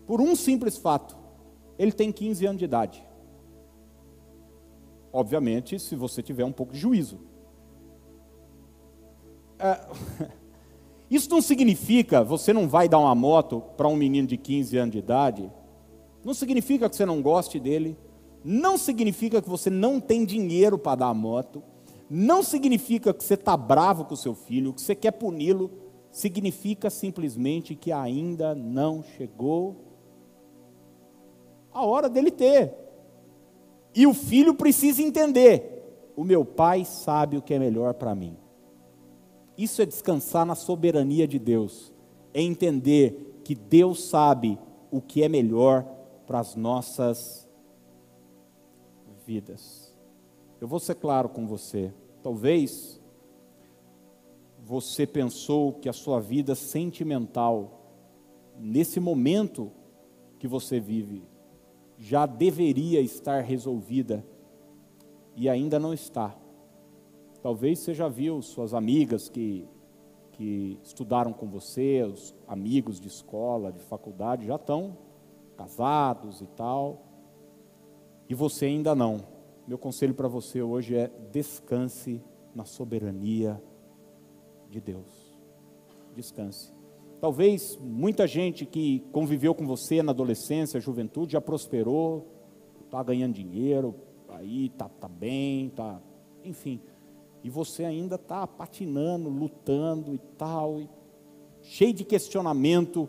Por 0.08 0.22
um 0.22 0.34
simples 0.34 0.78
fato. 0.78 1.18
Ele 1.78 1.92
tem 1.92 2.10
15 2.10 2.46
anos 2.46 2.60
de 2.60 2.64
idade. 2.64 3.06
Obviamente, 5.12 5.78
se 5.78 5.94
você 5.94 6.24
tiver 6.24 6.46
um 6.46 6.52
pouco 6.52 6.72
de 6.72 6.80
juízo. 6.80 7.20
É, 9.60 9.86
isso 11.12 11.30
não 11.30 11.42
significa 11.42 12.24
você 12.24 12.54
não 12.54 12.68
vai 12.68 12.88
dar 12.88 13.00
uma 13.00 13.14
moto 13.14 13.62
para 13.76 13.90
um 13.90 13.96
menino 13.96 14.28
de 14.28 14.38
15 14.38 14.78
anos 14.78 14.94
de 14.94 15.00
idade. 15.00 15.52
Não 16.24 16.34
significa 16.34 16.90
que 16.90 16.96
você 16.96 17.06
não 17.06 17.22
goste 17.22 17.60
dele. 17.60 17.98
Não 18.42 18.78
significa 18.78 19.42
que 19.42 19.50
você 19.50 19.70
não 19.70 20.00
tem 20.00 20.24
dinheiro 20.24 20.78
para 20.78 20.96
dar 20.96 21.08
a 21.08 21.14
moto. 21.14 21.62
Não 22.10 22.42
significa 22.42 23.14
que 23.14 23.22
você 23.22 23.34
está 23.34 23.58
bravo 23.58 24.06
com 24.06 24.14
o 24.14 24.18
seu 24.18 24.34
filho, 24.34 24.72
que 24.72 24.82
você 24.82 24.96
quer 24.96 25.12
puni-lo. 25.12 25.83
Significa 26.14 26.92
simplesmente 26.92 27.74
que 27.74 27.92
ainda 27.92 28.54
não 28.54 29.02
chegou 29.02 29.76
a 31.72 31.84
hora 31.84 32.08
dele 32.08 32.30
ter. 32.30 32.72
E 33.96 34.06
o 34.06 34.14
filho 34.14 34.54
precisa 34.54 35.02
entender: 35.02 36.12
o 36.16 36.24
meu 36.24 36.46
pai 36.46 36.86
sabe 36.86 37.36
o 37.36 37.42
que 37.42 37.52
é 37.52 37.58
melhor 37.58 37.96
para 37.96 38.14
mim. 38.14 38.38
Isso 39.58 39.82
é 39.82 39.88
descansar 39.88 40.46
na 40.46 40.54
soberania 40.54 41.28
de 41.28 41.40
Deus, 41.40 41.92
é 42.32 42.44
entender 42.44 43.40
que 43.44 43.56
Deus 43.56 44.04
sabe 44.04 44.60
o 44.92 45.02
que 45.02 45.24
é 45.24 45.28
melhor 45.28 45.84
para 46.28 46.40
as 46.40 46.56
nossas 46.56 47.50
vidas. 49.26 49.92
Eu 50.62 50.68
vou 50.68 50.80
ser 50.80 50.94
claro 50.94 51.28
com 51.28 51.48
você. 51.48 51.92
Talvez 52.22 53.02
você 54.66 55.06
pensou 55.06 55.74
que 55.74 55.90
a 55.90 55.94
sua 55.94 56.22
vida 56.22 56.56
sentimental, 56.56 57.82
nesse 58.58 58.98
momento 58.98 59.70
que 60.40 60.48
você 60.48 60.80
vive, 60.80 61.22
já 61.98 62.26
deveria 62.26 63.02
estar 63.02 63.42
resolvida 63.42 64.26
e 65.36 65.50
ainda 65.50 65.78
não 65.80 65.94
está. 65.94 66.34
Talvez 67.42 67.80
você 67.80 67.94
já 67.94 68.08
viu 68.08 68.42
suas 68.42 68.74
amigas 68.74 69.28
que, 69.28 69.68
que 70.32 70.80
estudaram 70.82 71.34
com 71.34 71.46
você, 71.50 72.02
os 72.04 72.34
amigos 72.48 73.02
de 73.02 73.10
escola, 73.10 73.70
de 73.70 73.82
faculdade, 73.82 74.48
já 74.48 74.56
estão 74.56 74.98
casados 75.58 76.40
e 76.40 76.48
tal, 76.48 77.04
e 78.30 78.34
você 78.34 78.68
ainda 78.68 78.96
não. 78.96 79.26
Meu 79.68 79.78
conselho 79.78 80.14
para 80.14 80.30
você 80.30 80.62
hoje 80.62 80.96
é 80.96 81.12
descanse 81.34 82.22
na 82.56 82.64
soberania 82.64 83.62
de 84.74 84.82
Deus. 84.82 85.08
Descanse. 86.16 86.74
Talvez 87.22 87.78
muita 87.82 88.28
gente 88.28 88.66
que 88.66 89.00
conviveu 89.12 89.56
com 89.56 89.66
você 89.66 90.04
na 90.04 90.12
adolescência, 90.12 90.80
juventude, 90.80 91.34
já 91.34 91.42
prosperou, 91.42 92.28
está 92.84 93.02
ganhando 93.02 93.34
dinheiro, 93.34 93.96
aí 94.28 94.66
está 94.66 94.90
tá 94.90 95.08
bem, 95.08 95.70
tá, 95.70 96.02
enfim. 96.44 96.82
E 97.44 97.50
você 97.50 97.86
ainda 97.86 98.16
está 98.16 98.46
patinando, 98.46 99.30
lutando 99.30 100.14
e 100.14 100.18
tal, 100.38 100.80
e 100.80 100.90
cheio 101.62 101.94
de 101.94 102.04
questionamento. 102.04 103.08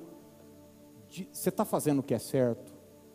De, 1.09 1.29
você 1.33 1.49
está 1.49 1.65
fazendo 1.65 1.99
o 1.99 2.03
que 2.03 2.15
é 2.15 2.19
certo? 2.19 2.73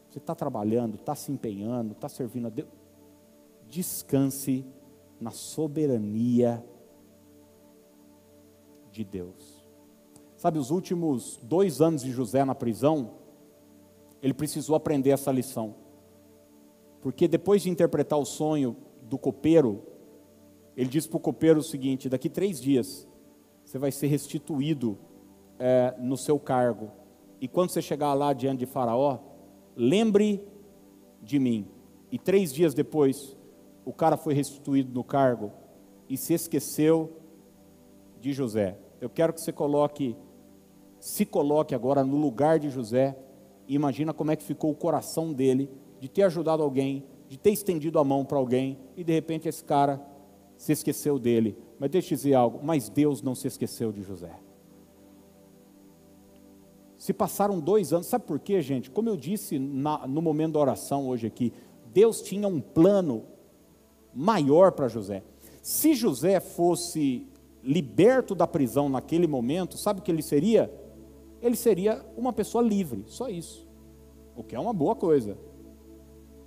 Você 0.09 0.17
está 0.17 0.33
trabalhando, 0.33 0.95
está 0.95 1.15
se 1.15 1.31
empenhando, 1.31 1.93
está 1.93 2.09
servindo 2.09 2.47
a 2.47 2.49
Deus? 2.49 2.69
Descanse 3.69 4.65
na 5.19 5.31
soberania 5.31 6.61
de 6.61 6.78
Deus. 9.03 9.63
Sabe, 10.35 10.57
os 10.57 10.71
últimos 10.71 11.37
dois 11.43 11.81
anos 11.81 12.01
de 12.01 12.11
José 12.11 12.45
na 12.45 12.55
prisão, 12.55 13.11
ele 14.21 14.33
precisou 14.33 14.75
aprender 14.75 15.09
essa 15.09 15.31
lição. 15.31 15.75
Porque 17.01 17.27
depois 17.27 17.61
de 17.61 17.69
interpretar 17.69 18.17
o 18.17 18.25
sonho 18.25 18.75
do 19.01 19.17
copeiro, 19.17 19.83
ele 20.75 20.89
disse 20.89 21.09
para 21.09 21.17
o 21.17 21.21
copeiro 21.21 21.59
o 21.59 21.63
seguinte: 21.63 22.09
daqui 22.09 22.29
três 22.29 22.59
dias 22.61 23.07
você 23.65 23.77
vai 23.77 23.91
ser 23.91 24.07
restituído 24.07 24.97
é, 25.59 25.93
no 25.99 26.17
seu 26.17 26.39
cargo. 26.39 26.89
E 27.41 27.47
quando 27.47 27.69
você 27.69 27.81
chegar 27.81 28.13
lá 28.13 28.33
diante 28.33 28.59
de 28.59 28.65
Faraó, 28.65 29.19
lembre 29.75 30.43
de 31.21 31.37
mim. 31.37 31.67
E 32.11 32.17
três 32.17 32.53
dias 32.53 32.73
depois, 32.73 33.37
o 33.85 33.93
cara 33.93 34.17
foi 34.17 34.33
restituído 34.33 34.93
no 34.93 35.03
cargo 35.03 35.51
e 36.09 36.17
se 36.17 36.33
esqueceu 36.33 37.18
de 38.19 38.33
José. 38.33 38.77
Eu 38.99 39.09
quero 39.09 39.33
que 39.33 39.41
você 39.41 39.51
coloque 39.51 40.15
se 40.99 41.25
coloque 41.25 41.73
agora 41.73 42.03
no 42.03 42.17
lugar 42.17 42.59
de 42.59 42.69
José 42.69 43.17
e 43.67 43.73
imagina 43.73 44.13
como 44.13 44.31
é 44.31 44.35
que 44.35 44.43
ficou 44.43 44.71
o 44.71 44.75
coração 44.75 45.31
dele 45.31 45.69
de 45.99 46.09
ter 46.09 46.23
ajudado 46.23 46.61
alguém, 46.61 47.05
de 47.27 47.37
ter 47.37 47.51
estendido 47.51 47.99
a 47.99 48.03
mão 48.03 48.25
para 48.25 48.37
alguém 48.37 48.77
e 48.97 49.03
de 49.03 49.13
repente 49.13 49.47
esse 49.47 49.63
cara 49.63 50.01
se 50.57 50.73
esqueceu 50.73 51.17
dele. 51.17 51.57
Mas 51.79 51.89
deixa 51.89 52.13
eu 52.13 52.17
dizer 52.17 52.33
algo, 52.33 52.59
mas 52.61 52.89
Deus 52.89 53.21
não 53.21 53.33
se 53.33 53.47
esqueceu 53.47 53.91
de 53.91 54.01
José. 54.01 54.37
Se 56.97 57.13
passaram 57.13 57.61
dois 57.61 57.93
anos, 57.93 58.07
sabe 58.07 58.25
por 58.25 58.39
quê, 58.39 58.61
gente? 58.61 58.91
Como 58.91 59.07
eu 59.07 59.15
disse 59.15 59.57
na, 59.57 60.05
no 60.05 60.21
momento 60.21 60.53
da 60.53 60.59
oração 60.59 61.07
hoje 61.07 61.27
aqui, 61.27 61.53
Deus 61.93 62.21
tinha 62.21 62.45
um 62.45 62.59
plano 62.59 63.23
maior 64.13 64.73
para 64.73 64.89
José. 64.89 65.23
Se 65.61 65.93
José 65.93 66.41
fosse 66.41 67.25
liberto 67.63 68.33
da 68.33 68.47
prisão 68.47 68.89
naquele 68.89 69.27
momento, 69.27 69.77
sabe 69.77 69.99
o 69.99 70.03
que 70.03 70.11
ele 70.11 70.21
seria? 70.21 70.71
ele 71.41 71.55
seria 71.55 72.05
uma 72.17 72.33
pessoa 72.33 72.63
livre, 72.63 73.03
só 73.07 73.29
isso. 73.29 73.67
O 74.35 74.43
que 74.43 74.55
é 74.55 74.59
uma 74.59 74.73
boa 74.73 74.95
coisa. 74.95 75.37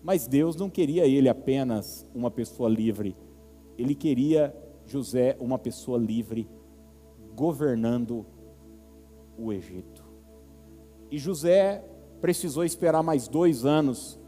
Mas 0.02 0.26
Deus 0.26 0.56
não 0.56 0.68
queria 0.68 1.06
ele 1.06 1.28
apenas 1.28 2.06
uma 2.14 2.30
pessoa 2.30 2.68
livre, 2.68 3.16
ele 3.78 3.94
queria 3.94 4.54
José 4.84 5.36
uma 5.40 5.58
pessoa 5.58 5.96
livre, 5.96 6.48
governando 7.34 8.26
o 9.38 9.52
Egito. 9.52 10.04
E 11.10 11.18
José 11.18 11.84
precisou 12.20 12.64
esperar 12.64 13.02
mais 13.02 13.28
dois 13.28 13.64
anos, 13.64 14.18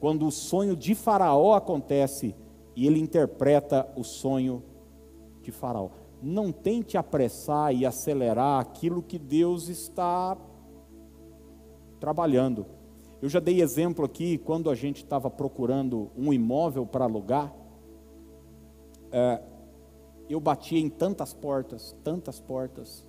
quando 0.00 0.26
o 0.26 0.30
sonho 0.30 0.74
de 0.74 0.94
Faraó 0.94 1.54
acontece 1.54 2.34
e 2.74 2.86
ele 2.86 2.98
interpreta 2.98 3.86
o 3.94 4.02
sonho 4.02 4.62
de 5.42 5.52
Faraó 5.52 5.90
não 6.22 6.52
tente 6.52 6.96
apressar 6.96 7.74
e 7.74 7.86
acelerar 7.86 8.60
aquilo 8.60 9.02
que 9.02 9.18
Deus 9.18 9.68
está 9.68 10.36
trabalhando. 11.98 12.66
Eu 13.22 13.28
já 13.28 13.38
dei 13.38 13.60
exemplo 13.60 14.04
aqui, 14.04 14.38
quando 14.38 14.70
a 14.70 14.74
gente 14.74 14.98
estava 15.02 15.30
procurando 15.30 16.10
um 16.16 16.32
imóvel 16.32 16.86
para 16.86 17.04
alugar, 17.04 17.54
é, 19.12 19.42
eu 20.28 20.40
batia 20.40 20.78
em 20.78 20.88
tantas 20.88 21.34
portas, 21.34 21.94
tantas 22.02 22.40
portas, 22.40 23.06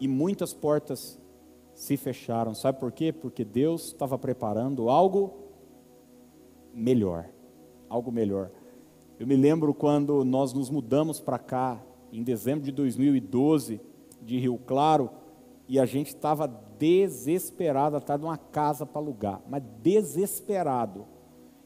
e 0.00 0.08
muitas 0.08 0.54
portas 0.54 1.20
se 1.74 1.96
fecharam. 1.96 2.54
Sabe 2.54 2.80
por 2.80 2.92
quê? 2.92 3.12
Porque 3.12 3.44
Deus 3.44 3.88
estava 3.88 4.18
preparando 4.18 4.88
algo 4.88 5.34
melhor. 6.72 7.28
Algo 7.88 8.10
melhor. 8.10 8.50
Eu 9.18 9.26
me 9.26 9.36
lembro 9.36 9.74
quando 9.74 10.24
nós 10.24 10.52
nos 10.52 10.70
mudamos 10.70 11.20
para 11.20 11.38
cá, 11.38 11.80
em 12.12 12.22
dezembro 12.22 12.64
de 12.64 12.70
2012, 12.70 13.80
de 14.20 14.38
Rio 14.38 14.58
Claro, 14.58 15.10
e 15.66 15.80
a 15.80 15.86
gente 15.86 16.08
estava 16.08 16.46
desesperado 16.78 17.96
atrás 17.96 18.20
de 18.20 18.26
uma 18.26 18.36
casa 18.36 18.84
para 18.84 19.00
alugar, 19.00 19.40
mas 19.48 19.62
desesperado. 19.82 21.06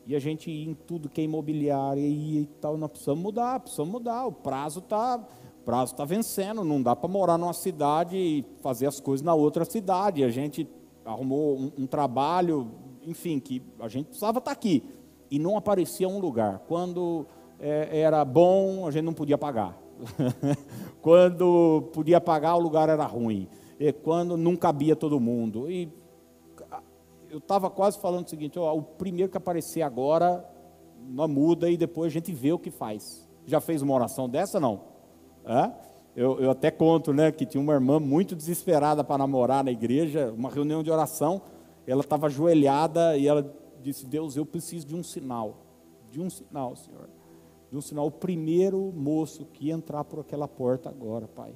E 0.07 0.15
a 0.15 0.21
gente 0.21 0.49
ia 0.49 0.71
em 0.71 0.75
tudo 0.75 1.09
que 1.09 1.21
é 1.21 1.25
imobiliária 1.25 2.01
e, 2.01 2.49
tal, 2.61 2.77
nós 2.77 2.91
precisamos 2.91 3.23
mudar, 3.23 3.59
precisamos 3.59 3.93
mudar, 3.93 4.25
o 4.27 4.33
prazo 4.33 4.79
está 4.79 5.27
prazo 5.65 5.95
está 5.95 6.05
vencendo, 6.05 6.63
não 6.63 6.81
dá 6.81 6.95
para 6.95 7.09
morar 7.09 7.37
numa 7.37 7.53
cidade 7.53 8.17
e 8.17 8.45
fazer 8.63 8.87
as 8.87 9.01
coisas 9.01 9.25
na 9.25 9.35
outra 9.35 9.65
cidade. 9.65 10.23
A 10.23 10.29
gente 10.29 10.69
arrumou 11.05 11.59
um, 11.59 11.73
um 11.77 11.87
trabalho, 11.89 12.71
enfim, 13.03 13.41
que 13.41 13.61
a 13.81 13.89
gente 13.89 14.07
precisava 14.07 14.39
estar 14.39 14.53
tá 14.53 14.57
aqui. 14.57 14.85
E 15.29 15.41
não 15.41 15.57
aparecia 15.57 16.09
um 16.09 16.21
lugar. 16.21 16.61
Quando 16.69 17.27
é, 17.59 17.99
era 17.99 18.25
bom, 18.25 18.87
a 18.87 18.93
gente 18.93 19.05
não 19.05 19.13
podia 19.13 19.37
pagar. 19.37 19.77
quando 21.01 21.91
podia 21.93 22.21
pagar, 22.21 22.57
o 22.57 22.61
lugar 22.61 22.89
era 22.89 23.05
ruim. 23.05 23.49
E 23.79 23.93
quando 23.93 24.37
não 24.37 24.57
cabia 24.57 24.97
todo 24.97 25.21
mundo. 25.21 25.71
E 25.71 25.93
eu 27.31 27.39
estava 27.39 27.71
quase 27.71 27.99
falando 27.99 28.27
o 28.27 28.31
seguinte: 28.31 28.59
ó, 28.59 28.75
o 28.75 28.83
primeiro 28.83 29.31
que 29.31 29.37
aparecer 29.37 29.83
agora, 29.83 30.45
não 31.09 31.29
muda 31.29 31.71
e 31.71 31.77
depois 31.77 32.11
a 32.11 32.15
gente 32.15 32.33
vê 32.33 32.53
o 32.53 32.59
que 32.59 32.71
faz. 32.71 33.29
Já 33.47 33.61
fez 33.61 33.83
uma 33.83 33.95
oração 33.95 34.29
dessa, 34.29 34.59
não? 34.59 34.81
É? 35.45 35.71
Eu, 36.17 36.41
eu 36.41 36.51
até 36.51 36.71
conto, 36.71 37.13
né, 37.13 37.31
que 37.31 37.45
tinha 37.45 37.61
uma 37.61 37.75
irmã 37.75 38.01
muito 38.01 38.35
desesperada 38.35 39.05
para 39.05 39.19
namorar 39.19 39.63
na 39.63 39.71
igreja, 39.71 40.33
uma 40.33 40.49
reunião 40.49 40.83
de 40.83 40.91
oração, 40.91 41.43
ela 41.87 42.01
estava 42.01 42.27
ajoelhada 42.27 43.17
e 43.17 43.29
ela 43.29 43.55
disse: 43.83 44.07
Deus, 44.07 44.37
eu 44.37 44.47
preciso 44.47 44.87
de 44.87 44.97
um 44.97 45.03
sinal, 45.03 45.59
de 46.11 46.21
um 46.21 46.31
sinal, 46.31 46.75
Senhor 46.75 47.16
de 47.71 47.77
um 47.77 47.81
sinal, 47.81 48.07
o 48.07 48.11
primeiro 48.11 48.93
moço 48.95 49.45
que 49.47 49.71
entrar 49.71 50.05
por 50.05 50.21
aquela 50.21 50.47
porta 50.47 50.89
agora, 50.89 51.27
Pai. 51.27 51.55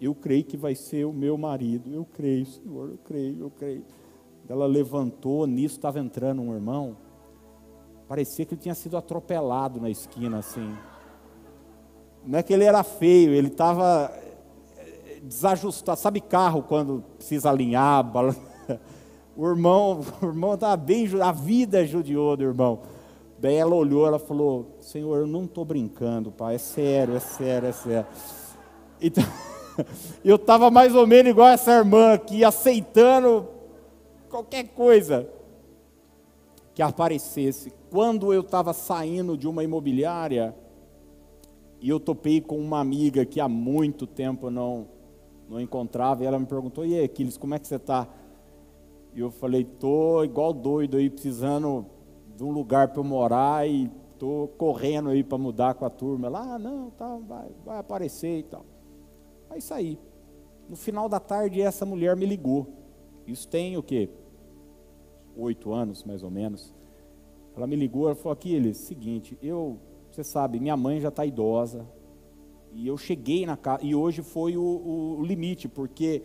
Eu 0.00 0.14
creio 0.14 0.44
que 0.44 0.56
vai 0.56 0.74
ser 0.74 1.04
o 1.04 1.12
meu 1.12 1.38
marido. 1.38 1.92
Eu 1.92 2.04
creio, 2.04 2.44
Senhor, 2.46 2.90
eu 2.90 2.98
creio, 2.98 3.40
eu 3.40 3.50
creio. 3.50 3.84
Ela 4.48 4.66
levantou, 4.66 5.46
nisso 5.46 5.76
estava 5.76 6.00
entrando 6.00 6.42
um 6.42 6.52
irmão. 6.52 6.96
Parecia 8.08 8.44
que 8.44 8.54
ele 8.54 8.60
tinha 8.60 8.74
sido 8.74 8.96
atropelado 8.96 9.80
na 9.80 9.88
esquina, 9.88 10.38
assim. 10.38 10.76
Não 12.26 12.38
é 12.38 12.42
que 12.42 12.52
ele 12.52 12.64
era 12.64 12.82
feio, 12.82 13.32
ele 13.32 13.48
estava 13.48 14.12
eh, 14.76 15.20
desajustado. 15.22 15.98
Sabe 15.98 16.20
carro 16.20 16.62
quando 16.62 17.02
precisa 17.16 17.50
alinhar? 17.50 18.04
O 19.36 19.48
irmão, 19.48 20.00
o 20.22 20.26
irmão 20.26 20.54
estava 20.54 20.76
bem, 20.76 21.08
a 21.20 21.32
vida 21.32 21.84
judiou 21.84 22.36
do 22.36 22.44
irmão. 22.44 22.82
Daí 23.44 23.56
ela 23.56 23.74
olhou, 23.74 24.06
ela 24.06 24.18
falou: 24.18 24.78
Senhor, 24.80 25.18
eu 25.18 25.26
não 25.26 25.44
estou 25.44 25.66
brincando, 25.66 26.32
pai, 26.32 26.54
é 26.54 26.58
sério, 26.58 27.14
é 27.14 27.20
sério, 27.20 27.68
é 27.68 27.72
sério. 27.72 28.06
Então, 28.98 29.22
eu 30.24 30.36
estava 30.36 30.70
mais 30.70 30.94
ou 30.94 31.06
menos 31.06 31.30
igual 31.30 31.48
essa 31.48 31.70
irmã 31.70 32.14
aqui, 32.14 32.42
aceitando 32.42 33.46
qualquer 34.30 34.68
coisa 34.68 35.28
que 36.72 36.80
aparecesse. 36.80 37.70
Quando 37.90 38.32
eu 38.32 38.40
estava 38.40 38.72
saindo 38.72 39.36
de 39.36 39.46
uma 39.46 39.62
imobiliária, 39.62 40.56
e 41.82 41.90
eu 41.90 42.00
topei 42.00 42.40
com 42.40 42.56
uma 42.56 42.80
amiga 42.80 43.26
que 43.26 43.40
há 43.40 43.48
muito 43.48 44.06
tempo 44.06 44.48
não, 44.48 44.88
não 45.50 45.60
encontrava, 45.60 46.24
e 46.24 46.26
ela 46.26 46.38
me 46.38 46.46
perguntou: 46.46 46.82
E 46.86 46.94
aí, 46.94 47.04
Aquiles, 47.04 47.36
como 47.36 47.54
é 47.54 47.58
que 47.58 47.68
você 47.68 47.76
está? 47.76 48.08
E 49.14 49.20
eu 49.20 49.30
falei: 49.30 49.60
Estou 49.70 50.24
igual 50.24 50.54
doido 50.54 50.96
aí, 50.96 51.10
precisando 51.10 51.92
de 52.36 52.44
um 52.44 52.50
lugar 52.50 52.88
para 52.88 53.00
eu 53.00 53.04
morar 53.04 53.68
e 53.68 53.90
estou 54.12 54.48
correndo 54.48 55.10
aí 55.10 55.22
para 55.22 55.38
mudar 55.38 55.74
com 55.74 55.84
a 55.84 55.90
turma. 55.90 56.28
Lá, 56.28 56.54
ah, 56.54 56.58
não, 56.58 56.90
tá, 56.90 57.18
vai, 57.18 57.48
vai 57.64 57.78
aparecer 57.78 58.38
e 58.38 58.42
tal. 58.42 58.64
Aí 59.50 59.60
saí. 59.60 59.98
No 60.68 60.76
final 60.76 61.08
da 61.08 61.20
tarde, 61.20 61.60
essa 61.60 61.84
mulher 61.84 62.16
me 62.16 62.26
ligou. 62.26 62.66
Isso 63.26 63.46
tem 63.46 63.76
o 63.76 63.82
quê? 63.82 64.08
Oito 65.36 65.72
anos, 65.72 66.04
mais 66.04 66.22
ou 66.22 66.30
menos. 66.30 66.74
Ela 67.56 67.66
me 67.66 67.76
ligou, 67.76 68.06
ela 68.06 68.14
falou, 68.14 68.32
aqui, 68.32 68.52
ele, 68.52 68.74
seguinte, 68.74 69.38
eu, 69.42 69.78
você 70.10 70.24
sabe, 70.24 70.58
minha 70.58 70.76
mãe 70.76 71.00
já 71.00 71.08
está 71.08 71.24
idosa, 71.24 71.86
e 72.72 72.88
eu 72.88 72.96
cheguei 72.96 73.46
na 73.46 73.56
casa, 73.56 73.84
e 73.84 73.94
hoje 73.94 74.22
foi 74.22 74.56
o, 74.56 75.16
o 75.18 75.24
limite, 75.24 75.68
porque 75.68 76.22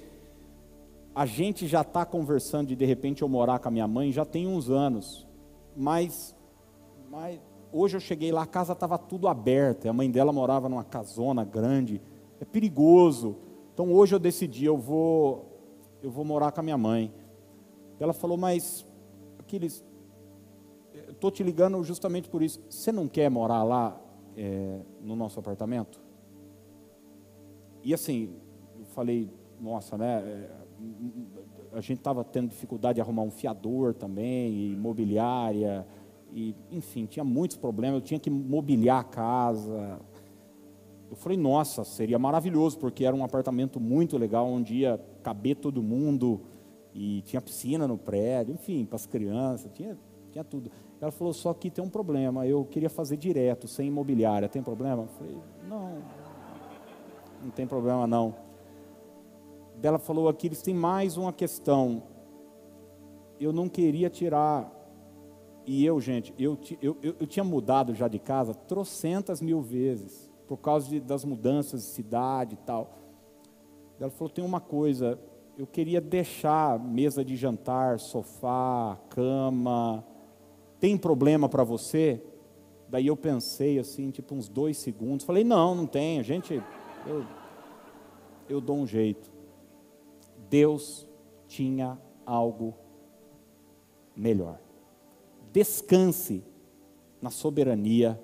a 1.13 1.25
gente 1.27 1.67
já 1.67 1.81
está 1.81 2.03
conversando 2.05 2.69
de 2.69 2.75
de 2.75 2.85
repente 2.85 3.21
eu 3.21 3.29
morar 3.29 3.59
com 3.59 3.67
a 3.67 3.71
minha 3.71 3.87
mãe, 3.87 4.11
já 4.11 4.25
tem 4.25 4.47
uns 4.47 4.69
anos, 4.71 5.27
mas, 5.75 6.35
mas 7.09 7.39
hoje 7.71 7.97
eu 7.97 8.01
cheguei 8.01 8.31
lá, 8.31 8.43
a 8.43 8.47
casa 8.47 8.73
estava 8.73 8.97
tudo 8.97 9.27
aberta, 9.27 9.89
a 9.89 9.93
mãe 9.93 10.09
dela 10.09 10.31
morava 10.31 10.67
numa 10.67 10.83
casona 10.83 11.43
grande, 11.43 12.01
é 12.39 12.45
perigoso, 12.45 13.37
então 13.73 13.93
hoje 13.93 14.13
eu 14.13 14.19
decidi, 14.19 14.65
eu 14.65 14.77
vou, 14.77 15.45
eu 16.03 16.11
vou 16.11 16.25
morar 16.25 16.51
com 16.51 16.59
a 16.59 16.63
minha 16.63 16.77
mãe. 16.77 17.13
Ela 17.99 18.13
falou, 18.13 18.37
mas, 18.37 18.85
aqueles, 19.37 19.83
estou 21.07 21.31
te 21.31 21.43
ligando 21.43 21.81
justamente 21.83 22.29
por 22.29 22.41
isso. 22.41 22.61
Você 22.69 22.91
não 22.91 23.07
quer 23.07 23.29
morar 23.29 23.63
lá 23.63 23.99
é, 24.35 24.81
no 25.01 25.15
nosso 25.15 25.39
apartamento? 25.39 26.01
E 27.83 27.93
assim, 27.93 28.35
eu 28.77 28.85
falei, 28.85 29.29
nossa, 29.59 29.97
né? 29.97 30.49
A 31.73 31.81
gente 31.81 31.99
estava 31.99 32.23
tendo 32.23 32.49
dificuldade 32.49 32.95
de 32.95 33.01
arrumar 33.01 33.21
um 33.21 33.31
fiador 33.31 33.93
também, 33.93 34.71
imobiliária, 34.73 35.85
e, 36.31 36.55
enfim, 36.71 37.05
tinha 37.05 37.23
muitos 37.23 37.57
problemas. 37.57 37.99
Eu 37.99 38.05
tinha 38.05 38.19
que 38.19 38.29
mobiliar 38.29 38.99
a 38.99 39.03
casa. 39.03 39.99
Eu 41.09 41.15
falei, 41.15 41.37
nossa, 41.37 41.83
seria 41.83 42.19
maravilhoso, 42.19 42.77
porque 42.77 43.03
era 43.03 43.15
um 43.15 43.23
apartamento 43.23 43.79
muito 43.79 44.17
legal, 44.17 44.47
onde 44.47 44.75
ia 44.75 44.99
caber 45.23 45.55
todo 45.55 45.81
mundo, 45.81 46.41
e 46.93 47.21
tinha 47.23 47.41
piscina 47.41 47.87
no 47.87 47.97
prédio, 47.97 48.53
enfim, 48.53 48.85
para 48.85 48.95
as 48.95 49.05
crianças, 49.05 49.71
tinha, 49.73 49.97
tinha 50.31 50.43
tudo. 50.43 50.71
Ela 51.01 51.11
falou, 51.11 51.33
só 51.33 51.53
que 51.53 51.69
tem 51.71 51.83
um 51.83 51.89
problema, 51.89 52.45
eu 52.45 52.65
queria 52.65 52.89
fazer 52.89 53.17
direto, 53.17 53.67
sem 53.67 53.87
imobiliária, 53.87 54.49
tem 54.49 54.61
problema? 54.61 55.03
Eu 55.03 55.07
falei, 55.07 55.37
não, 55.67 55.97
não 57.43 57.51
tem 57.51 57.65
problema 57.65 58.05
não. 58.05 58.48
Ela 59.81 59.99
falou 59.99 60.27
aqui, 60.27 60.47
eles 60.47 60.61
têm 60.61 60.73
mais 60.73 61.17
uma 61.17 61.31
questão, 61.31 62.03
eu 63.39 63.53
não 63.53 63.69
queria 63.69 64.09
tirar, 64.09 64.69
e 65.65 65.85
eu, 65.85 65.99
gente, 66.01 66.33
eu, 66.37 66.57
eu, 66.81 66.97
eu, 67.01 67.15
eu 67.19 67.27
tinha 67.27 67.43
mudado 67.43 67.93
já 67.93 68.07
de 68.07 68.19
casa 68.19 68.53
trocentas 68.53 69.41
mil 69.41 69.61
vezes, 69.61 70.29
por 70.47 70.57
causa 70.57 70.89
de, 70.89 70.99
das 70.99 71.23
mudanças 71.23 71.81
de 71.81 71.87
cidade 71.87 72.55
e 72.55 72.65
tal. 72.65 72.97
Ela 73.99 74.09
falou, 74.09 74.29
tem 74.29 74.43
uma 74.43 74.59
coisa, 74.59 75.19
eu 75.57 75.67
queria 75.67 76.01
deixar 76.01 76.79
mesa 76.79 77.23
de 77.23 77.35
jantar, 77.35 77.99
sofá, 77.99 78.97
cama, 79.09 80.03
tem 80.79 80.97
problema 80.97 81.49
para 81.49 81.63
você? 81.63 82.21
Daí 82.87 83.07
eu 83.07 83.15
pensei 83.15 83.77
assim, 83.77 84.09
tipo 84.09 84.33
uns 84.33 84.49
dois 84.49 84.77
segundos. 84.77 85.25
Falei, 85.25 85.43
não, 85.43 85.75
não 85.75 85.85
tem. 85.85 86.19
A 86.19 86.23
gente, 86.23 86.63
eu, 87.05 87.25
eu 88.47 88.61
dou 88.61 88.77
um 88.77 88.87
jeito. 88.87 89.29
Deus 90.49 91.07
tinha 91.47 91.99
algo 92.25 92.75
melhor. 94.15 94.59
Descanse 95.51 96.43
na 97.21 97.29
soberania 97.29 98.21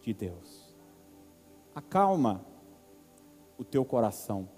de 0.00 0.12
Deus. 0.12 0.74
Acalma 1.74 2.44
o 3.58 3.64
teu 3.64 3.84
coração. 3.84 4.48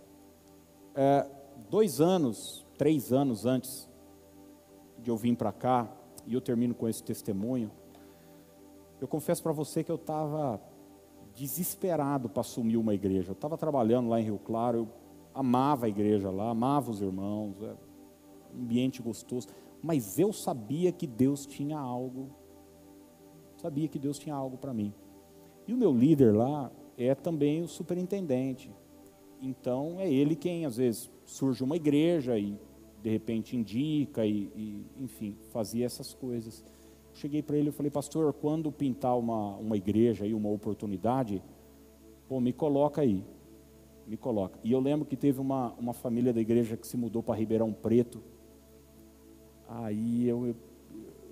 É, 0.95 1.27
dois 1.71 2.01
anos, 2.01 2.67
três 2.77 3.13
anos 3.13 3.47
antes 3.47 3.89
de 4.99 5.11
eu 5.11 5.17
vir 5.17 5.37
para 5.37 5.53
cá, 5.53 5.91
e 6.27 6.35
eu 6.35 6.41
termino 6.41 6.75
com 6.75 6.89
esse 6.89 7.03
testemunho. 7.03 7.71
Eu 9.01 9.07
confesso 9.07 9.43
para 9.43 9.53
você 9.53 9.85
que 9.85 9.91
eu 9.91 9.97
estava 9.97 10.61
desesperado 11.35 12.29
para 12.29 12.41
assumir 12.41 12.77
uma 12.77 12.95
igreja. 12.95 13.31
Eu 13.31 13.35
estava 13.35 13.57
trabalhando 13.57 14.09
lá 14.09 14.21
em 14.21 14.25
Rio 14.25 14.39
Claro, 14.39 14.79
eu 14.79 14.89
amava 15.37 15.85
a 15.85 15.89
igreja 15.89 16.31
lá, 16.31 16.49
amava 16.49 16.91
os 16.91 17.03
irmãos, 17.03 17.61
é 17.63 17.77
ambiente 18.59 19.03
gostoso, 19.03 19.49
mas 19.83 20.19
eu 20.19 20.33
sabia 20.33 20.91
que 20.91 21.07
Deus 21.07 21.45
tinha 21.45 21.79
algo, 21.79 22.31
sabia 23.59 23.87
que 23.87 23.99
Deus 23.99 24.19
tinha 24.19 24.35
algo 24.35 24.57
para 24.57 24.73
mim. 24.73 24.95
E 25.69 25.75
o 25.75 25.77
meu 25.77 25.93
líder 25.93 26.35
lá 26.35 26.73
é 26.97 27.15
também 27.15 27.61
o 27.61 27.69
superintendente. 27.69 28.73
Então 29.43 29.97
é 30.01 30.11
ele 30.11 30.35
quem 30.35 30.65
às 30.65 30.79
vezes 30.79 31.11
surge 31.27 31.63
uma 31.63 31.77
igreja 31.77 32.39
e 32.39 32.59
de 33.03 33.11
repente 33.11 33.55
indica 33.55 34.25
e, 34.25 34.51
e 34.57 34.87
enfim, 34.99 35.37
fazia 35.51 35.85
essas 35.85 36.15
coisas. 36.15 36.65
Cheguei 37.13 37.43
para 37.43 37.59
ele 37.59 37.69
e 37.69 37.73
falei, 37.73 37.91
pastor, 37.91 38.33
quando 38.33 38.73
pintar 38.73 39.19
uma, 39.19 39.57
uma 39.57 39.77
igreja 39.77 40.27
e 40.27 40.33
uma 40.33 40.49
oportunidade, 40.49 41.43
pô, 42.27 42.41
me 42.41 42.55
coloca 42.55 43.03
aí, 43.03 43.23
me 44.07 44.17
coloca. 44.17 44.59
E 44.63 44.73
eu 44.73 44.81
lembro 44.81 45.07
que 45.07 45.17
teve 45.17 45.41
uma, 45.41 45.73
uma 45.75 45.93
família 45.93 46.33
da 46.33 46.41
igreja 46.41 46.77
que 46.77 46.87
se 46.87 46.97
mudou 46.97 47.23
para 47.23 47.35
Ribeirão 47.35 47.73
Preto. 47.73 48.23
Aí 49.69 50.29
eu, 50.29 50.47
eu, 50.47 50.57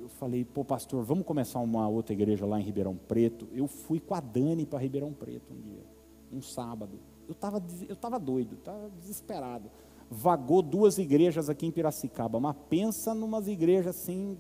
eu 0.01 0.09
falei, 0.09 0.45
pô, 0.45 0.65
pastor, 0.65 1.05
vamos 1.05 1.25
começar 1.25 1.61
uma 1.61 1.89
outra 1.89 2.13
igreja 2.13 2.45
lá 2.45 2.61
em 2.61 2.65
Ribeirão 2.65 2.97
Preto. 2.97 3.49
Eu 3.53 3.67
fui 3.67 4.01
com 4.01 4.15
a 4.15 4.21
Dani 4.21 4.67
para 4.67 4.79
Ribeirão 4.79 5.13
Preto 5.13 5.53
um 5.53 5.61
dia, 5.61 5.85
um 6.33 6.43
sábado. 6.43 6.99
Eu 7.29 7.33
estava 7.33 7.63
eu 7.89 7.97
tava 7.97 8.19
doido, 8.19 8.55
estava 8.55 8.91
desesperado 8.91 9.71
vagou 10.11 10.63
duas 10.63 10.99
igrejas 10.99 11.49
aqui 11.49 11.67
em 11.67 11.71
Piracicaba, 11.71 12.39
mas 12.39 12.57
pensa 12.69 13.15
numas 13.15 13.49
igrejas 13.49 13.97
assim, 13.97 14.39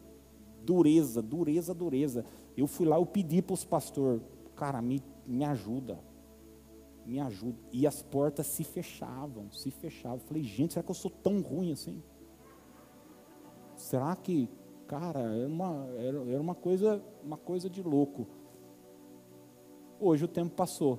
dureza, 0.64 1.20
dureza, 1.20 1.74
dureza. 1.74 2.24
Eu 2.56 2.66
fui 2.66 2.86
lá, 2.86 2.96
eu 2.96 3.06
pedi 3.06 3.42
para 3.42 3.54
os 3.54 3.64
pastores, 3.64 4.22
cara, 4.54 4.80
me, 4.80 5.02
me 5.26 5.44
ajuda, 5.44 5.98
me 7.04 7.20
ajuda. 7.20 7.58
E 7.72 7.86
as 7.86 8.02
portas 8.02 8.46
se 8.46 8.64
fechavam, 8.64 9.50
se 9.50 9.70
fechavam. 9.70 10.18
Eu 10.18 10.26
falei, 10.26 10.42
gente, 10.42 10.74
será 10.74 10.82
que 10.82 10.90
eu 10.90 10.94
sou 10.94 11.10
tão 11.10 11.40
ruim 11.40 11.72
assim? 11.72 12.02
Será 13.76 14.14
que, 14.16 14.48
cara, 14.86 15.20
era 15.20 15.48
uma, 15.48 15.86
era, 15.96 16.30
era 16.30 16.40
uma, 16.40 16.54
coisa, 16.54 17.02
uma 17.22 17.36
coisa 17.36 17.68
de 17.68 17.82
louco. 17.82 18.26
Hoje 20.00 20.24
o 20.24 20.28
tempo 20.28 20.54
passou. 20.54 20.98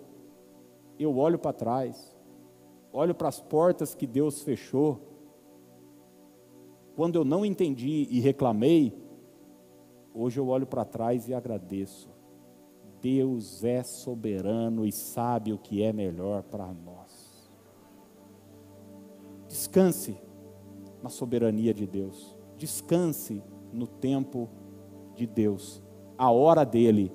Eu 0.97 1.17
olho 1.17 1.37
para 1.37 1.53
trás, 1.53 2.15
olho 2.91 3.13
para 3.13 3.27
as 3.27 3.41
portas 3.41 3.93
que 3.93 4.07
Deus 4.07 4.41
fechou, 4.41 5.01
quando 6.95 7.17
eu 7.17 7.25
não 7.25 7.45
entendi 7.45 8.07
e 8.09 8.21
reclamei, 8.21 8.97
hoje 10.13 10.39
eu 10.39 10.47
olho 10.47 10.65
para 10.65 10.85
trás 10.85 11.27
e 11.27 11.33
agradeço. 11.33 12.14
Deus 13.05 13.63
é 13.63 13.83
soberano 13.83 14.83
e 14.83 14.91
sabe 14.91 15.53
o 15.53 15.59
que 15.59 15.83
é 15.83 15.93
melhor 15.93 16.41
para 16.41 16.65
nós. 16.73 17.47
Descanse 19.47 20.17
na 21.03 21.09
soberania 21.09 21.71
de 21.71 21.85
Deus. 21.85 22.35
Descanse 22.57 23.43
no 23.71 23.85
tempo 23.85 24.49
de 25.13 25.27
Deus. 25.27 25.83
A 26.17 26.31
hora 26.31 26.65
dele 26.65 27.11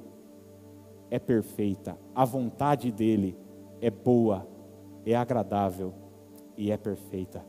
é 1.10 1.18
perfeita, 1.18 1.98
a 2.14 2.24
vontade 2.24 2.92
dele 2.92 3.36
é 3.80 3.90
boa, 3.90 4.46
é 5.04 5.16
agradável 5.16 5.92
e 6.56 6.70
é 6.70 6.76
perfeita. 6.76 7.44